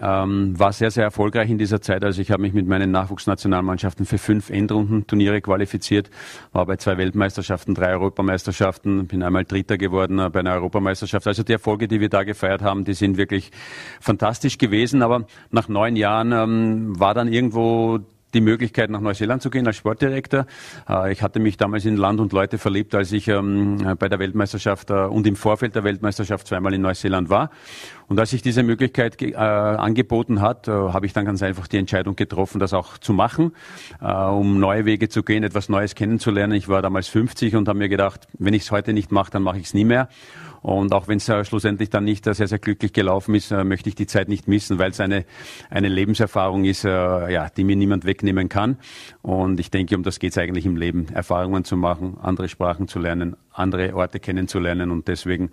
ähm, 0.00 0.58
war 0.58 0.72
sehr, 0.72 0.90
sehr 0.90 1.04
erfolgreich 1.04 1.50
in 1.50 1.58
dieser 1.58 1.80
Zeit. 1.80 2.04
Also 2.04 2.22
ich 2.22 2.30
habe 2.30 2.42
mich 2.42 2.52
mit 2.52 2.66
meinen 2.66 2.90
Nachwuchsnationalmannschaften 2.90 4.06
für 4.06 4.18
fünf 4.18 4.50
Endrundenturniere 4.50 5.40
qualifiziert, 5.40 6.10
war 6.52 6.66
bei 6.66 6.76
zwei 6.76 6.96
Weltmeisterschaften, 6.96 7.74
drei 7.74 7.92
Europameisterschaften, 7.92 9.06
bin 9.06 9.22
einmal 9.22 9.44
Dritter 9.44 9.76
geworden 9.76 10.18
äh, 10.18 10.30
bei 10.30 10.40
einer 10.40 10.54
Europameisterschaft. 10.54 11.26
Also 11.26 11.42
die 11.42 11.52
Erfolge, 11.52 11.88
die 11.88 12.00
wir 12.00 12.08
da 12.08 12.22
gefeiert 12.24 12.62
haben, 12.62 12.84
die 12.84 12.94
sind 12.94 13.16
wirklich 13.16 13.50
fantastisch 14.00 14.58
gewesen. 14.58 15.02
Aber 15.02 15.26
nach 15.50 15.68
neun 15.68 15.96
Jahren 15.96 16.32
ähm, 16.32 16.98
war 16.98 17.14
dann 17.14 17.32
irgendwo 17.32 18.00
die 18.34 18.40
Möglichkeit, 18.40 18.90
nach 18.90 19.00
Neuseeland 19.00 19.42
zu 19.42 19.50
gehen 19.50 19.66
als 19.66 19.76
Sportdirektor. 19.76 20.46
Äh, 20.88 21.12
ich 21.12 21.22
hatte 21.22 21.40
mich 21.40 21.56
damals 21.56 21.84
in 21.84 21.96
Land 21.96 22.20
und 22.20 22.32
Leute 22.32 22.58
verliebt, 22.58 22.94
als 22.94 23.12
ich 23.12 23.28
ähm, 23.28 23.96
bei 23.98 24.08
der 24.08 24.18
Weltmeisterschaft 24.18 24.90
äh, 24.90 24.94
und 24.94 25.26
im 25.26 25.36
Vorfeld 25.36 25.74
der 25.74 25.84
Weltmeisterschaft 25.84 26.46
zweimal 26.46 26.74
in 26.74 26.82
Neuseeland 26.82 27.30
war. 27.30 27.50
Und 28.08 28.18
als 28.18 28.30
sich 28.30 28.42
diese 28.42 28.62
Möglichkeit 28.62 29.20
äh, 29.20 29.34
angeboten 29.34 30.40
hat, 30.40 30.66
habe 30.66 31.04
ich 31.04 31.12
dann 31.12 31.26
ganz 31.26 31.42
einfach 31.42 31.66
die 31.66 31.76
Entscheidung 31.76 32.16
getroffen, 32.16 32.58
das 32.58 32.72
auch 32.72 32.96
zu 32.96 33.12
machen, 33.12 33.52
um 34.00 34.58
neue 34.58 34.86
Wege 34.86 35.10
zu 35.10 35.22
gehen, 35.22 35.44
etwas 35.44 35.68
Neues 35.68 35.94
kennenzulernen. 35.94 36.54
Ich 36.54 36.68
war 36.68 36.80
damals 36.80 37.08
50 37.08 37.54
und 37.56 37.68
habe 37.68 37.78
mir 37.78 37.90
gedacht, 37.90 38.26
wenn 38.38 38.54
ich 38.54 38.62
es 38.62 38.70
heute 38.70 38.94
nicht 38.94 39.12
mache, 39.12 39.30
dann 39.30 39.42
mache 39.42 39.58
ich 39.58 39.66
es 39.66 39.74
nie 39.74 39.84
mehr. 39.84 40.08
Und 40.62 40.92
auch 40.92 41.08
wenn 41.08 41.18
es 41.18 41.30
schlussendlich 41.46 41.90
dann 41.90 42.04
nicht 42.04 42.26
äh, 42.26 42.34
sehr, 42.34 42.48
sehr 42.48 42.58
glücklich 42.58 42.92
gelaufen 42.92 43.34
ist, 43.34 43.50
äh, 43.50 43.64
möchte 43.64 43.88
ich 43.88 43.94
die 43.94 44.06
Zeit 44.06 44.28
nicht 44.28 44.48
missen, 44.48 44.78
weil 44.78 44.90
es 44.90 45.00
eine, 45.00 45.24
eine 45.70 45.88
Lebenserfahrung 45.88 46.64
ist, 46.64 46.84
äh, 46.84 46.88
ja, 47.32 47.48
die 47.48 47.64
mir 47.64 47.76
niemand 47.76 48.04
wegnehmen 48.04 48.48
kann. 48.48 48.78
Und 49.22 49.60
ich 49.60 49.70
denke, 49.70 49.96
um 49.96 50.02
das 50.02 50.18
geht 50.18 50.32
es 50.32 50.38
eigentlich 50.38 50.66
im 50.66 50.76
Leben, 50.76 51.06
Erfahrungen 51.12 51.64
zu 51.64 51.76
machen, 51.76 52.16
andere 52.20 52.48
Sprachen 52.48 52.88
zu 52.88 52.98
lernen, 52.98 53.36
andere 53.52 53.94
Orte 53.94 54.20
kennenzulernen. 54.20 54.90
Und 54.90 55.08
deswegen 55.08 55.50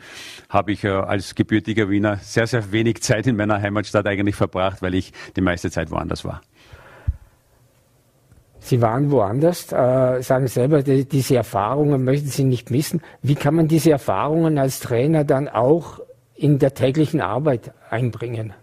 habe 0.50 0.72
ich 0.72 0.86
als 0.86 1.36
gebürtiger 1.36 1.89
Wiener 1.89 2.18
sehr, 2.18 2.48
sehr 2.48 2.72
wenig 2.72 3.02
Zeit 3.02 3.28
in 3.28 3.36
meiner 3.36 3.62
Heimatstadt 3.62 4.08
eigentlich 4.08 4.36
verbracht, 4.36 4.82
weil 4.82 4.96
ich 4.96 5.13
die 5.36 5.41
meiste 5.41 5.72
Zeit 5.72 5.91
woanders 5.91 6.26
war. 6.26 6.41
Sie 8.65 8.82
waren 8.82 9.12
woanders, 9.12 9.71
äh, 9.71 10.23
sagen 10.23 10.47
selber, 10.47 10.82
die, 10.82 11.06
diese 11.06 11.36
Erfahrungen 11.36 12.04
möchten 12.04 12.30
Sie 12.30 12.43
nicht 12.43 12.71
missen. 12.71 12.99
Wie 13.21 13.36
kann 13.36 13.54
man 13.54 13.67
diese 13.67 13.91
Erfahrungen 13.91 14.58
als 14.58 14.80
Trainer 14.80 15.23
dann 15.23 15.47
auch 15.47 15.99
in 16.34 16.58
der 16.58 16.73
täglichen 16.73 17.21
Arbeit 17.21 17.71
einbringen? 17.91 18.56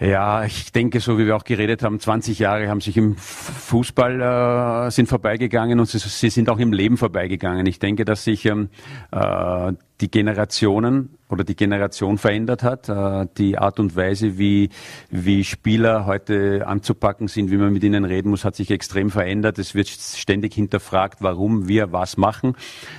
Ja, 0.00 0.44
ich 0.44 0.70
denke, 0.70 1.00
so 1.00 1.18
wie 1.18 1.26
wir 1.26 1.34
auch 1.34 1.42
geredet 1.42 1.82
haben, 1.82 1.98
20 1.98 2.38
Jahre 2.38 2.68
haben 2.68 2.80
sich 2.80 2.96
im 2.96 3.16
Fußball 3.16 4.86
äh, 4.86 4.90
sind 4.92 5.08
vorbeigegangen 5.08 5.80
und 5.80 5.86
sie, 5.86 5.98
sie, 5.98 6.30
sind 6.30 6.48
auch 6.50 6.60
im 6.60 6.72
Leben 6.72 6.96
vorbeigegangen. 6.96 7.66
Ich 7.66 7.80
denke, 7.80 8.04
dass 8.04 8.22
sich 8.22 8.46
ähm, 8.46 8.68
äh, 9.10 9.72
die 10.00 10.08
Generationen 10.08 11.18
oder 11.28 11.42
die 11.42 11.56
Generation 11.56 12.16
verändert 12.16 12.62
hat, 12.62 12.88
äh, 12.88 13.26
die 13.38 13.58
Art 13.58 13.80
und 13.80 13.96
Weise, 13.96 14.38
wie, 14.38 14.68
wie 15.10 15.42
Spieler 15.42 16.06
heute 16.06 16.68
anzupacken 16.68 17.26
sind, 17.26 17.50
wie 17.50 17.56
man 17.56 17.72
mit 17.72 17.82
ihnen 17.82 18.04
reden 18.04 18.30
muss, 18.30 18.44
hat 18.44 18.54
sich 18.54 18.70
extrem 18.70 19.10
verändert. 19.10 19.58
Es 19.58 19.74
wird 19.74 19.88
ständig 19.88 20.54
hinterfragt, 20.54 21.22
warum 21.22 21.66
wir 21.66 21.90
was 21.90 22.16
machen. 22.16 22.54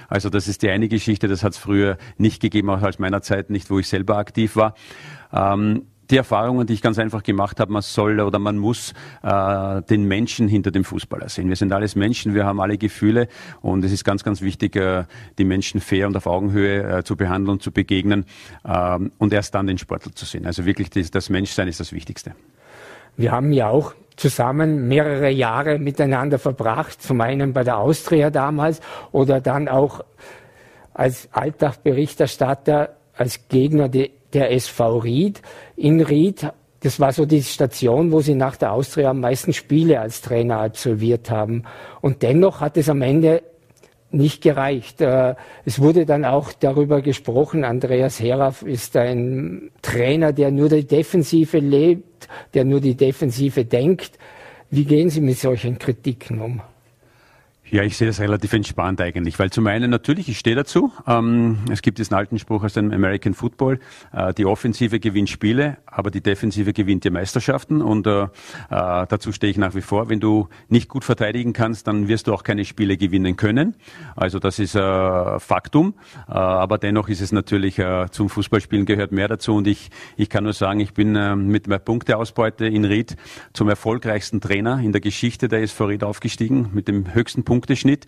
Also 0.09 0.29
das 0.29 0.49
ist 0.49 0.63
die 0.63 0.69
eine 0.69 0.89
Geschichte, 0.89 1.29
das 1.29 1.43
hat 1.45 1.53
es 1.53 1.59
früher 1.59 1.97
nicht 2.17 2.41
gegeben, 2.41 2.69
auch 2.69 2.81
als 2.81 2.99
meiner 2.99 3.21
Zeit 3.21 3.51
nicht, 3.51 3.69
wo 3.69 3.79
ich 3.79 3.87
selber 3.87 4.17
aktiv 4.17 4.57
war. 4.57 4.73
Ähm, 5.31 5.83
die 6.09 6.17
Erfahrungen, 6.17 6.65
die 6.65 6.73
ich 6.73 6.81
ganz 6.81 6.97
einfach 6.97 7.23
gemacht 7.23 7.59
habe, 7.59 7.71
man 7.71 7.81
soll 7.81 8.19
oder 8.19 8.39
man 8.39 8.57
muss 8.57 8.93
äh, 9.21 9.81
den 9.83 10.05
Menschen 10.05 10.47
hinter 10.47 10.71
dem 10.71 10.83
Fußballer 10.83 11.29
sehen. 11.29 11.49
Wir 11.49 11.55
sind 11.55 11.71
alles 11.71 11.95
Menschen, 11.95 12.33
wir 12.33 12.45
haben 12.45 12.59
alle 12.59 12.77
Gefühle 12.77 13.27
und 13.61 13.83
es 13.83 13.91
ist 13.91 14.03
ganz, 14.03 14.23
ganz 14.23 14.41
wichtig, 14.41 14.75
äh, 14.75 15.05
die 15.37 15.45
Menschen 15.45 15.81
fair 15.81 16.07
und 16.07 16.17
auf 16.17 16.25
Augenhöhe 16.25 16.99
äh, 16.99 17.03
zu 17.03 17.15
behandeln 17.15 17.59
zu 17.59 17.71
begegnen 17.71 18.25
äh, 18.63 18.99
und 19.17 19.33
erst 19.33 19.55
dann 19.55 19.67
den 19.67 19.77
Sportler 19.77 20.13
zu 20.13 20.25
sehen. 20.25 20.45
Also 20.45 20.65
wirklich 20.65 20.89
das, 20.89 21.11
das 21.11 21.29
Menschsein 21.29 21.67
ist 21.67 21.79
das 21.79 21.93
Wichtigste. 21.93 22.33
Wir 23.17 23.31
haben 23.31 23.51
ja 23.51 23.67
auch 23.67 23.93
zusammen 24.15 24.87
mehrere 24.87 25.29
Jahre 25.29 25.79
miteinander 25.79 26.39
verbracht, 26.39 27.01
zum 27.01 27.21
einen 27.21 27.53
bei 27.53 27.63
der 27.63 27.77
Austria 27.77 28.29
damals 28.29 28.81
oder 29.11 29.39
dann 29.39 29.67
auch 29.67 30.03
als 30.93 31.29
Alltagberichterstatter, 31.31 32.97
als 33.13 33.47
Gegner 33.47 33.87
der 33.87 34.09
der 34.33 34.51
SV 34.51 34.97
Ried. 34.99 35.41
In 35.75 36.01
Ried, 36.01 36.47
das 36.81 36.99
war 36.99 37.11
so 37.11 37.25
die 37.25 37.43
Station, 37.43 38.11
wo 38.11 38.21
sie 38.21 38.35
nach 38.35 38.55
der 38.55 38.71
Austria 38.71 39.09
am 39.09 39.19
meisten 39.19 39.53
Spiele 39.53 39.99
als 39.99 40.21
Trainer 40.21 40.59
absolviert 40.59 41.29
haben. 41.29 41.63
Und 42.01 42.23
dennoch 42.23 42.61
hat 42.61 42.77
es 42.77 42.89
am 42.89 43.01
Ende 43.01 43.43
nicht 44.11 44.41
gereicht. 44.41 45.01
Äh, 45.01 45.35
es 45.65 45.79
wurde 45.79 46.05
dann 46.05 46.25
auch 46.25 46.51
darüber 46.53 47.01
gesprochen, 47.01 47.63
Andreas 47.63 48.19
Heraff 48.19 48.61
ist 48.63 48.95
ein 48.97 49.71
Trainer, 49.81 50.33
der 50.33 50.51
nur 50.51 50.69
die 50.69 50.85
Defensive 50.85 51.59
lebt, 51.59 52.27
der 52.53 52.65
nur 52.65 52.81
die 52.81 52.95
Defensive 52.95 53.65
denkt. 53.65 54.17
Wie 54.71 54.85
gehen 54.85 55.09
Sie 55.09 55.21
mit 55.21 55.37
solchen 55.37 55.77
Kritiken 55.77 56.41
um? 56.41 56.61
Ja, 57.71 57.83
ich 57.83 57.97
sehe 57.97 58.07
das 58.07 58.19
relativ 58.19 58.53
entspannt 58.53 58.99
eigentlich, 58.99 59.37
weil 59.37 59.51
zum 59.51 59.67
einen 59.67 59.91
natürlich, 59.91 60.27
ich 60.27 60.39
stehe 60.39 60.55
dazu. 60.55 60.91
Ähm, 61.05 61.59
es 61.71 61.83
gibt 61.83 61.99
diesen 61.99 62.15
alten 62.15 62.39
Spruch 62.39 62.63
aus 62.63 62.73
dem 62.73 62.91
American 62.91 63.35
Football, 63.35 63.79
äh, 64.11 64.33
die 64.33 64.47
Offensive 64.47 64.99
gewinnt 64.99 65.29
Spiele, 65.29 65.77
aber 65.85 66.09
die 66.09 66.21
Defensive 66.21 66.73
gewinnt 66.73 67.03
die 67.03 67.11
Meisterschaften 67.11 67.83
und 67.83 68.07
äh, 68.07 68.23
äh, 68.23 68.27
dazu 68.69 69.31
stehe 69.31 69.51
ich 69.51 69.57
nach 69.59 69.75
wie 69.75 69.81
vor. 69.81 70.09
Wenn 70.09 70.19
du 70.19 70.49
nicht 70.67 70.89
gut 70.89 71.03
verteidigen 71.03 71.53
kannst, 71.53 71.85
dann 71.85 72.07
wirst 72.07 72.25
du 72.25 72.33
auch 72.33 72.41
keine 72.41 72.65
Spiele 72.65 72.97
gewinnen 72.97 73.35
können. 73.35 73.75
Also 74.15 74.39
das 74.39 74.57
ist 74.57 74.73
äh, 74.73 75.39
Faktum, 75.39 75.93
äh, 76.27 76.31
aber 76.31 76.79
dennoch 76.79 77.07
ist 77.07 77.21
es 77.21 77.31
natürlich, 77.31 77.77
äh, 77.77 78.07
zum 78.09 78.29
Fußballspielen 78.29 78.87
gehört 78.87 79.11
mehr 79.11 79.27
dazu 79.27 79.53
und 79.53 79.67
ich, 79.67 79.91
ich 80.17 80.31
kann 80.31 80.43
nur 80.43 80.53
sagen, 80.53 80.79
ich 80.79 80.95
bin 80.95 81.11
mit 81.47 81.67
meiner 81.67 81.77
Punkteausbeute 81.77 82.65
in 82.65 82.83
Ried 82.83 83.15
zum 83.53 83.69
erfolgreichsten 83.69 84.41
Trainer 84.41 84.79
in 84.79 84.91
der 84.91 85.01
Geschichte 85.01 85.47
der 85.47 85.61
SV 85.61 85.85
Ried 85.85 86.03
aufgestiegen, 86.03 86.69
mit 86.73 86.87
dem 86.87 87.13
höchsten 87.13 87.43
Punkt 87.43 87.58
Punkteschnitt. 87.59 88.07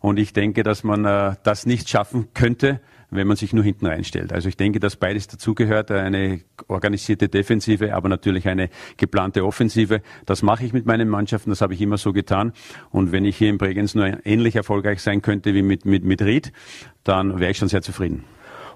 Und 0.00 0.18
ich 0.18 0.32
denke, 0.32 0.62
dass 0.62 0.84
man 0.84 1.04
äh, 1.04 1.34
das 1.42 1.66
nicht 1.66 1.88
schaffen 1.88 2.28
könnte, 2.32 2.80
wenn 3.10 3.26
man 3.26 3.36
sich 3.36 3.52
nur 3.52 3.64
hinten 3.64 3.86
reinstellt. 3.86 4.32
Also 4.32 4.48
ich 4.48 4.56
denke, 4.56 4.78
dass 4.78 4.96
beides 4.96 5.26
dazugehört, 5.26 5.90
eine 5.90 6.40
organisierte 6.68 7.28
Defensive, 7.28 7.94
aber 7.94 8.08
natürlich 8.08 8.46
eine 8.46 8.68
geplante 8.96 9.44
Offensive. 9.44 10.00
Das 10.26 10.42
mache 10.42 10.64
ich 10.64 10.72
mit 10.72 10.86
meinen 10.86 11.08
Mannschaften, 11.08 11.50
das 11.50 11.60
habe 11.60 11.74
ich 11.74 11.80
immer 11.80 11.96
so 11.96 12.12
getan. 12.12 12.52
Und 12.90 13.12
wenn 13.12 13.24
ich 13.24 13.36
hier 13.36 13.50
in 13.50 13.58
Bregenz 13.58 13.94
nur 13.94 14.24
ähnlich 14.24 14.56
erfolgreich 14.56 15.00
sein 15.00 15.22
könnte 15.22 15.54
wie 15.54 15.62
mit, 15.62 15.84
mit, 15.84 16.04
mit 16.04 16.22
Ried, 16.22 16.52
dann 17.02 17.40
wäre 17.40 17.50
ich 17.50 17.58
schon 17.58 17.68
sehr 17.68 17.82
zufrieden. 17.82 18.24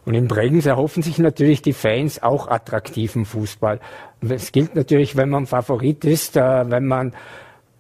Und 0.05 0.15
in 0.15 0.27
Bregenz 0.27 0.67
erhoffen 0.67 1.03
sich 1.03 1.19
natürlich 1.19 1.61
die 1.63 1.73
Fans 1.73 2.23
auch 2.23 2.49
attraktiven 2.49 3.25
Fußball. 3.25 3.81
Es 4.27 4.53
gilt 4.53 4.75
natürlich, 4.75 5.17
wenn 5.17 5.29
man 5.29 5.47
Favorit 5.47 6.05
ist, 6.05 6.37
äh, 6.37 6.71
wenn 6.71 6.87
man 6.87 7.13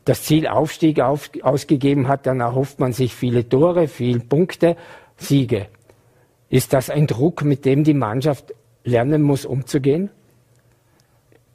das 0.08 0.22
Ziel 0.22 0.46
Aufstieg 0.46 1.00
auf, 1.00 1.30
ausgegeben 1.42 2.08
hat, 2.08 2.26
dann 2.26 2.40
erhofft 2.40 2.80
man 2.80 2.92
sich 2.92 3.14
viele 3.14 3.46
Tore, 3.46 3.88
viele 3.88 4.20
Punkte, 4.20 4.76
Siege. 5.18 5.66
Ist 6.48 6.72
das 6.72 6.88
ein 6.88 7.06
Druck, 7.06 7.44
mit 7.44 7.66
dem 7.66 7.84
die 7.84 7.94
Mannschaft 7.94 8.54
lernen 8.84 9.22
muss, 9.22 9.44
umzugehen? 9.44 10.08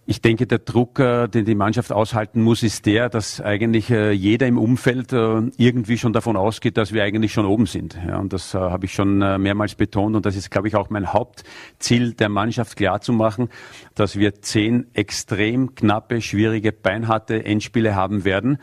Ich 0.05 0.21
denke, 0.21 0.47
der 0.47 0.59
Druck, 0.59 0.99
äh, 0.99 1.29
den 1.29 1.45
die 1.45 1.55
Mannschaft 1.55 1.93
aushalten 1.93 2.41
muss, 2.41 2.61
ist 2.61 2.85
der, 2.85 3.07
dass 3.07 3.39
eigentlich 3.39 3.89
äh, 3.89 4.11
jeder 4.11 4.47
im 4.47 4.57
Umfeld 4.57 5.13
äh, 5.13 5.43
irgendwie 5.55 5.97
schon 5.97 6.11
davon 6.11 6.35
ausgeht, 6.35 6.75
dass 6.75 6.91
wir 6.91 7.03
eigentlich 7.03 7.31
schon 7.31 7.45
oben 7.45 7.67
sind. 7.67 7.97
Und 8.19 8.33
das 8.33 8.53
habe 8.53 8.85
ich 8.85 8.93
schon 8.93 9.19
mehrmals 9.19 9.75
betont 9.75 10.17
und 10.17 10.25
das 10.25 10.35
ist, 10.35 10.51
glaube 10.51 10.67
ich, 10.67 10.75
auch 10.75 10.89
mein 10.89 11.13
Hauptziel 11.13 12.13
der 12.15 12.27
Mannschaft 12.27 12.75
klar 12.75 12.99
zu 12.99 13.13
machen, 13.13 13.47
dass 13.95 14.17
wir 14.17 14.41
zehn 14.41 14.87
extrem 14.93 15.73
knappe, 15.73 16.19
schwierige, 16.19 16.73
beinharte 16.73 17.45
Endspiele 17.45 17.95
haben 17.95 18.25
werden 18.25 18.57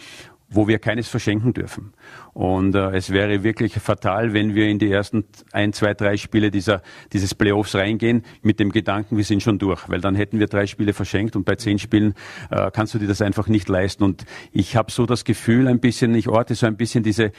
wo 0.53 0.67
wir 0.67 0.79
keines 0.79 1.09
verschenken 1.09 1.55
dürfen. 1.55 1.93
Und 2.33 2.75
äh, 2.75 2.91
es 2.97 3.11
wäre 3.11 3.43
wirklich 3.45 3.75
fatal, 3.75 4.33
wenn 4.33 4.55
wir 4.55 4.67
in 4.69 4.79
die 4.79 4.91
ersten 4.91 5.25
ein, 5.53 5.73
zwei, 5.73 5.95
drei 5.95 6.17
Spiele 6.17 6.51
dieser, 6.51 6.83
dieses 7.13 7.35
Playoffs 7.35 7.75
reingehen 7.75 8.25
mit 8.43 8.59
dem 8.59 8.73
Gedanken, 8.73 9.17
wir 9.17 9.25
sind 9.25 9.43
schon 9.43 9.59
durch, 9.59 9.89
weil 9.89 10.01
dann 10.01 10.15
hätten 10.15 10.39
wir 10.39 10.49
drei 10.49 10.67
Spiele 10.67 10.93
verschenkt 10.93 11.37
und 11.37 11.45
bei 11.45 11.55
zehn 11.55 11.79
Spielen 11.79 12.15
äh, 12.51 12.71
kannst 12.73 12.95
du 12.95 12.99
dir 12.99 13.09
das 13.09 13.23
einfach 13.23 13.47
nicht 13.47 13.69
leisten. 13.69 14.03
Und 14.03 14.25
ich 14.53 14.77
habe 14.77 14.91
so 14.91 15.07
das 15.07 15.25
Gefühl 15.25 15.69
ein 15.69 15.79
bisschen, 15.79 16.15
ich 16.15 16.29
orte 16.29 16.55
so 16.55 16.67
ein 16.67 16.77
bisschen 16.77 17.05
diese 17.05 17.33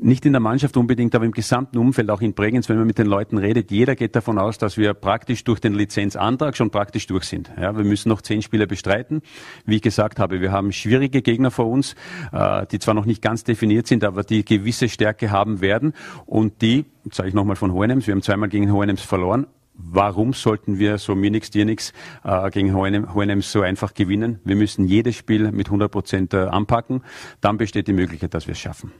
nicht 0.00 0.24
in 0.26 0.32
der 0.32 0.40
Mannschaft 0.40 0.76
unbedingt, 0.76 1.14
aber 1.14 1.24
im 1.24 1.32
gesamten 1.32 1.78
Umfeld, 1.78 2.10
auch 2.10 2.20
in 2.20 2.34
Bregenz, 2.34 2.68
wenn 2.68 2.76
man 2.76 2.86
mit 2.86 2.98
den 2.98 3.06
Leuten 3.06 3.38
redet, 3.38 3.70
jeder 3.70 3.96
geht 3.96 4.14
davon 4.14 4.38
aus, 4.38 4.58
dass 4.58 4.76
wir 4.76 4.94
praktisch 4.94 5.44
durch 5.44 5.60
den 5.60 5.74
Lizenzantrag 5.74 6.56
schon 6.56 6.70
praktisch 6.70 7.06
durch 7.06 7.24
sind. 7.24 7.50
Ja, 7.60 7.76
wir 7.76 7.84
müssen 7.84 8.08
noch 8.08 8.22
zehn 8.22 8.42
Spiele 8.42 8.66
bestreiten. 8.66 9.22
Wie 9.66 9.76
ich 9.76 9.82
gesagt 9.82 10.18
habe, 10.18 10.40
wir 10.40 10.52
haben 10.52 10.72
schwierige 10.72 11.22
Gegner 11.22 11.50
vor 11.50 11.66
uns, 11.66 11.94
äh, 12.32 12.66
die 12.66 12.78
zwar 12.78 12.94
noch 12.94 13.06
nicht 13.06 13.22
ganz 13.22 13.44
definiert 13.44 13.86
sind, 13.86 14.04
aber 14.04 14.22
die 14.22 14.44
gewisse 14.44 14.88
Stärke 14.88 15.30
haben 15.30 15.60
werden 15.60 15.92
und 16.26 16.62
die, 16.62 16.84
sage 17.10 17.28
ich 17.28 17.34
nochmal 17.34 17.56
von 17.56 17.72
Hohenems, 17.72 18.06
wir 18.06 18.14
haben 18.14 18.22
zweimal 18.22 18.48
gegen 18.48 18.72
Hohenems 18.72 19.02
verloren, 19.02 19.46
Warum 19.80 20.32
sollten 20.32 20.80
wir 20.80 20.98
so 20.98 21.14
mir 21.14 21.30
nix, 21.30 21.50
dir 21.50 21.64
nix 21.64 21.92
äh, 22.24 22.50
gegen 22.50 22.74
Hohenems 22.74 23.52
so 23.52 23.60
einfach 23.60 23.94
gewinnen? 23.94 24.40
Wir 24.42 24.56
müssen 24.56 24.88
jedes 24.88 25.14
Spiel 25.14 25.52
mit 25.52 25.68
100 25.68 25.88
Prozent 25.88 26.34
äh, 26.34 26.38
anpacken. 26.38 27.04
Dann 27.40 27.58
besteht 27.58 27.86
die 27.86 27.92
Möglichkeit, 27.92 28.34
dass 28.34 28.48
wir 28.48 28.52
es 28.52 28.58
schaffen. 28.58 28.90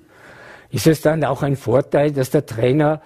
Ist 0.71 0.87
es 0.87 1.01
dann 1.01 1.25
auch 1.25 1.43
ein 1.43 1.57
Vorteil, 1.57 2.13
dass 2.13 2.31
der 2.31 2.47
Trainer 2.47 3.01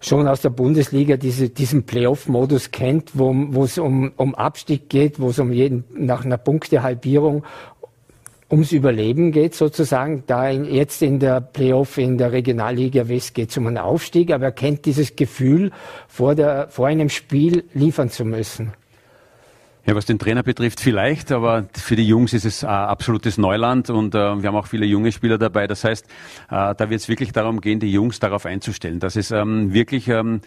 schon 0.00 0.26
aus 0.26 0.40
der 0.40 0.50
Bundesliga 0.50 1.16
diese, 1.16 1.48
diesen 1.48 1.84
Playoff-Modus 1.84 2.70
kennt, 2.70 3.10
wo 3.14 3.64
es 3.64 3.78
um, 3.78 4.12
um 4.16 4.34
Abstieg 4.34 4.88
geht, 4.88 5.20
wo 5.20 5.30
es 5.30 5.38
um 5.38 5.52
jeden, 5.52 5.84
nach 5.94 6.24
einer 6.24 6.38
Punktehalbierung 6.38 7.44
ums 8.50 8.72
Überleben 8.72 9.32
geht 9.32 9.54
sozusagen. 9.54 10.24
Da 10.26 10.48
in, 10.50 10.64
jetzt 10.64 11.02
in 11.02 11.18
der 11.18 11.40
Playoff 11.40 11.98
in 11.98 12.18
der 12.18 12.32
Regionalliga 12.32 13.08
West 13.08 13.34
geht 13.34 13.50
es 13.50 13.56
um 13.56 13.66
einen 13.66 13.78
Aufstieg, 13.78 14.30
aber 14.32 14.46
er 14.46 14.52
kennt 14.52 14.84
dieses 14.84 15.16
Gefühl, 15.16 15.70
vor, 16.06 16.34
der, 16.34 16.68
vor 16.68 16.86
einem 16.86 17.08
Spiel 17.08 17.64
liefern 17.72 18.10
zu 18.10 18.24
müssen. 18.24 18.72
Ja, 19.84 19.96
was 19.96 20.06
den 20.06 20.20
Trainer 20.20 20.44
betrifft 20.44 20.78
vielleicht, 20.80 21.32
aber 21.32 21.66
für 21.72 21.96
die 21.96 22.06
Jungs 22.06 22.32
ist 22.34 22.44
es 22.44 22.62
äh, 22.62 22.66
absolutes 22.66 23.36
Neuland 23.36 23.90
und 23.90 24.14
äh, 24.14 24.18
wir 24.18 24.48
haben 24.48 24.54
auch 24.54 24.68
viele 24.68 24.86
junge 24.86 25.10
Spieler 25.10 25.38
dabei. 25.38 25.66
Das 25.66 25.82
heißt, 25.82 26.06
äh, 26.06 26.08
da 26.48 26.88
wird 26.88 27.00
es 27.00 27.08
wirklich 27.08 27.32
darum 27.32 27.60
gehen, 27.60 27.80
die 27.80 27.90
Jungs 27.90 28.20
darauf 28.20 28.46
einzustellen, 28.46 29.00
dass 29.00 29.16
es 29.16 29.32
ähm, 29.32 29.72
wirklich 29.74 30.06
ähm, 30.06 30.40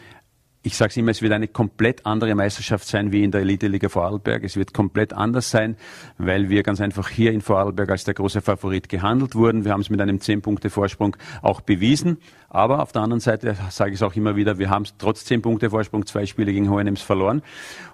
ich 0.66 0.76
sage 0.76 0.90
es 0.90 0.98
immer, 0.98 1.12
es 1.12 1.22
wird 1.22 1.32
eine 1.32 1.48
komplett 1.48 2.08
andere 2.08 2.34
Meisterschaft 2.34 2.88
sein 2.88 3.12
wie 3.12 3.24
in 3.24 3.30
der 3.30 3.42
Elite-Liga 3.42 3.88
Vorarlberg. 3.88 4.44
Es 4.44 4.58
wird 4.58 4.74
komplett 4.74 5.14
anders 5.14 5.52
sein, 5.52 5.78
weil 6.18 6.50
wir 6.50 6.64
ganz 6.64 6.82
einfach 6.82 7.08
hier 7.08 7.34
in 7.34 7.42
Vorarlberg 7.42 7.92
als 7.92 8.04
der 8.04 8.16
große 8.16 8.42
Favorit 8.42 8.90
gehandelt 8.90 9.36
wurden. 9.36 9.64
Wir 9.64 9.74
haben 9.74 9.82
es 9.82 9.92
mit 9.92 10.02
einem 10.02 10.18
10-Punkte-Vorsprung 10.18 11.18
auch 11.44 11.62
bewiesen. 11.62 12.18
Aber 12.50 12.82
auf 12.82 12.92
der 12.92 13.04
anderen 13.04 13.20
Seite 13.20 13.56
sage 13.70 13.92
ich 13.92 13.98
es 13.98 14.02
auch 14.02 14.16
immer 14.16 14.36
wieder, 14.36 14.58
wir 14.58 14.72
haben 14.72 14.86
trotz 14.98 15.24
10 15.26 15.44
Punkte 15.44 15.70
Vorsprung 15.70 16.08
zwei 16.08 16.26
Spiele 16.26 16.52
gegen 16.52 16.72
Hohenems 16.72 17.04
verloren. 17.04 17.44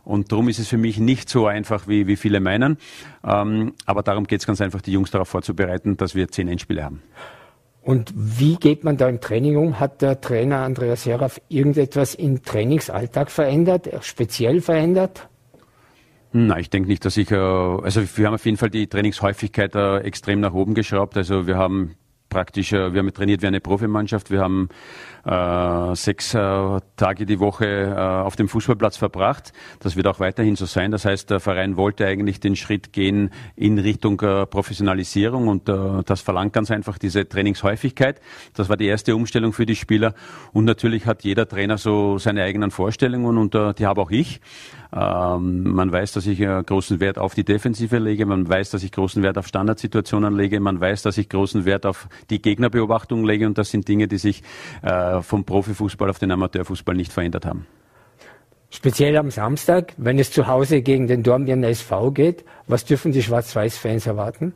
Und 0.06 0.32
darum 0.32 0.48
ist 0.48 0.60
es 0.60 0.70
für 0.70 0.78
mich 0.78 0.98
nicht 0.98 1.28
so 1.28 1.48
einfach, 1.48 1.90
wie, 1.90 2.08
wie 2.08 2.16
viele 2.16 2.40
meinen. 2.40 2.78
Ähm, 3.26 3.74
aber 3.86 4.02
darum 4.02 4.28
geht 4.28 4.40
es 4.40 4.48
ganz 4.48 4.62
einfach, 4.62 4.82
die 4.82 4.94
Jungs 4.94 5.12
darauf 5.12 5.28
vorzubereiten, 5.28 5.98
dass 5.98 6.16
wir 6.16 6.30
zehn 6.30 6.48
Endspiele 6.48 6.86
haben. 6.86 7.02
Und 7.82 8.14
wie 8.16 8.56
geht 8.58 8.84
man 8.84 8.98
da 8.98 9.10
im 9.10 9.22
Training 9.22 9.58
um? 9.58 9.80
Hat 9.80 10.02
der 10.02 10.22
Trainer 10.22 10.60
Andreas 10.60 11.04
Seraf 11.04 11.42
irgendetwas 11.50 12.14
im 12.14 12.44
Trainingsalltag 12.44 13.32
verändert, 13.32 13.90
speziell 14.02 14.62
verändert? 14.62 15.28
Na, 16.34 16.60
ich 16.60 16.70
denke 16.70 16.88
nicht, 16.88 17.04
dass 17.04 17.18
ich, 17.18 17.30
äh, 17.32 17.36
also 17.36 18.02
wir 18.16 18.28
haben 18.28 18.36
auf 18.36 18.46
jeden 18.46 18.58
Fall 18.58 18.70
die 18.70 18.88
Trainingshäufigkeit 18.88 19.76
äh, 19.76 19.98
extrem 20.00 20.40
nach 20.40 20.54
oben 20.54 20.76
geschraubt. 20.76 21.18
Also 21.18 21.46
wir 21.46 21.58
haben 21.58 21.96
praktisch, 22.32 22.74
äh, 22.74 22.94
wir 22.94 23.00
haben 23.00 23.14
trainiert 23.14 23.44
wie 23.44 23.48
eine 23.48 23.62
Profimannschaft. 23.62 24.32
Wir 24.32 24.40
haben 24.40 24.70
äh, 25.24 25.96
sechs 25.96 26.34
äh, 26.34 26.80
Tage 26.96 27.28
die 27.28 27.40
Woche 27.40 27.66
äh, 27.68 27.96
auf 27.96 28.36
dem 28.36 28.48
Fußballplatz 28.48 28.98
verbracht. 28.98 29.54
Das 29.80 29.96
wird 29.96 30.08
auch 30.08 30.20
weiterhin 30.20 30.56
so 30.56 30.66
sein. 30.66 30.90
Das 30.90 31.06
heißt, 31.06 31.30
der 31.30 31.40
Verein 31.40 31.78
wollte 31.78 32.08
eigentlich 32.08 32.40
den 32.40 32.56
Schritt 32.56 32.94
gehen 32.94 33.30
in 33.56 33.78
Richtung 33.78 34.20
äh, 34.22 34.48
Professionalisierung 34.48 35.48
und 35.48 35.70
äh, 35.70 36.02
das 36.06 36.22
verlangt 36.22 36.54
ganz 36.54 36.72
einfach 36.72 36.98
diese 36.98 37.28
Trainingshäufigkeit. 37.28 38.20
Das 38.56 38.70
war 38.70 38.78
die 38.78 38.88
erste 38.88 39.16
Umstellung 39.16 39.54
für 39.54 39.68
die 39.68 39.76
Spieler 39.76 40.16
und 40.54 40.66
natürlich 40.66 41.06
hat 41.06 41.24
jeder 41.24 41.48
Trainer 41.48 41.78
so 41.78 42.18
seine 42.18 42.44
eigenen 42.44 42.72
Vorstellungen 42.72 43.38
und 43.38 43.54
äh, 43.54 43.74
die 43.76 43.86
habe 43.86 44.02
auch 44.02 44.10
ich. 44.12 44.42
Ähm, 44.94 45.64
man 45.64 45.92
weiß, 45.92 46.12
dass 46.12 46.28
ich 46.28 46.40
äh, 46.42 46.64
großen 46.64 47.00
Wert 47.00 47.18
auf 47.18 47.34
die 47.34 47.46
Defensive 47.46 47.98
lege. 47.98 48.26
Man 48.26 48.48
weiß, 48.50 48.72
dass 48.72 48.84
ich 48.84 48.92
großen 48.92 49.24
Wert 49.24 49.38
auf 49.38 49.48
Standardsituationen 49.48 50.36
lege. 50.36 50.60
Man 50.60 50.82
weiß, 50.82 51.02
dass 51.04 51.18
ich 51.18 51.30
großen 51.30 51.64
Wert 51.64 51.86
auf 51.86 52.10
die 52.30 52.42
Gegnerbeobachtung 52.42 53.26
lege. 53.26 53.48
Und 53.48 53.58
das 53.58 53.72
sind 53.72 53.88
Dinge, 53.88 54.08
die 54.08 54.18
sich 54.18 54.44
äh, 54.82 55.22
vom 55.22 55.44
Profifußball 55.44 56.10
auf 56.10 56.20
den 56.20 56.32
Amateurfußball 56.32 56.96
nicht 56.96 57.12
verändert 57.12 57.46
haben. 57.46 57.68
Speziell 58.70 59.18
am 59.18 59.32
Samstag, 59.32 59.94
wenn 59.98 60.18
es 60.18 60.32
zu 60.32 60.48
Hause 60.48 60.82
gegen 60.82 61.08
den 61.08 61.24
Dornbirn 61.24 61.64
SV 61.64 62.12
geht, 62.12 62.46
was 62.68 62.86
dürfen 62.86 63.12
die 63.12 63.22
Schwarz-Weiß-Fans 63.22 64.08
erwarten? 64.08 64.54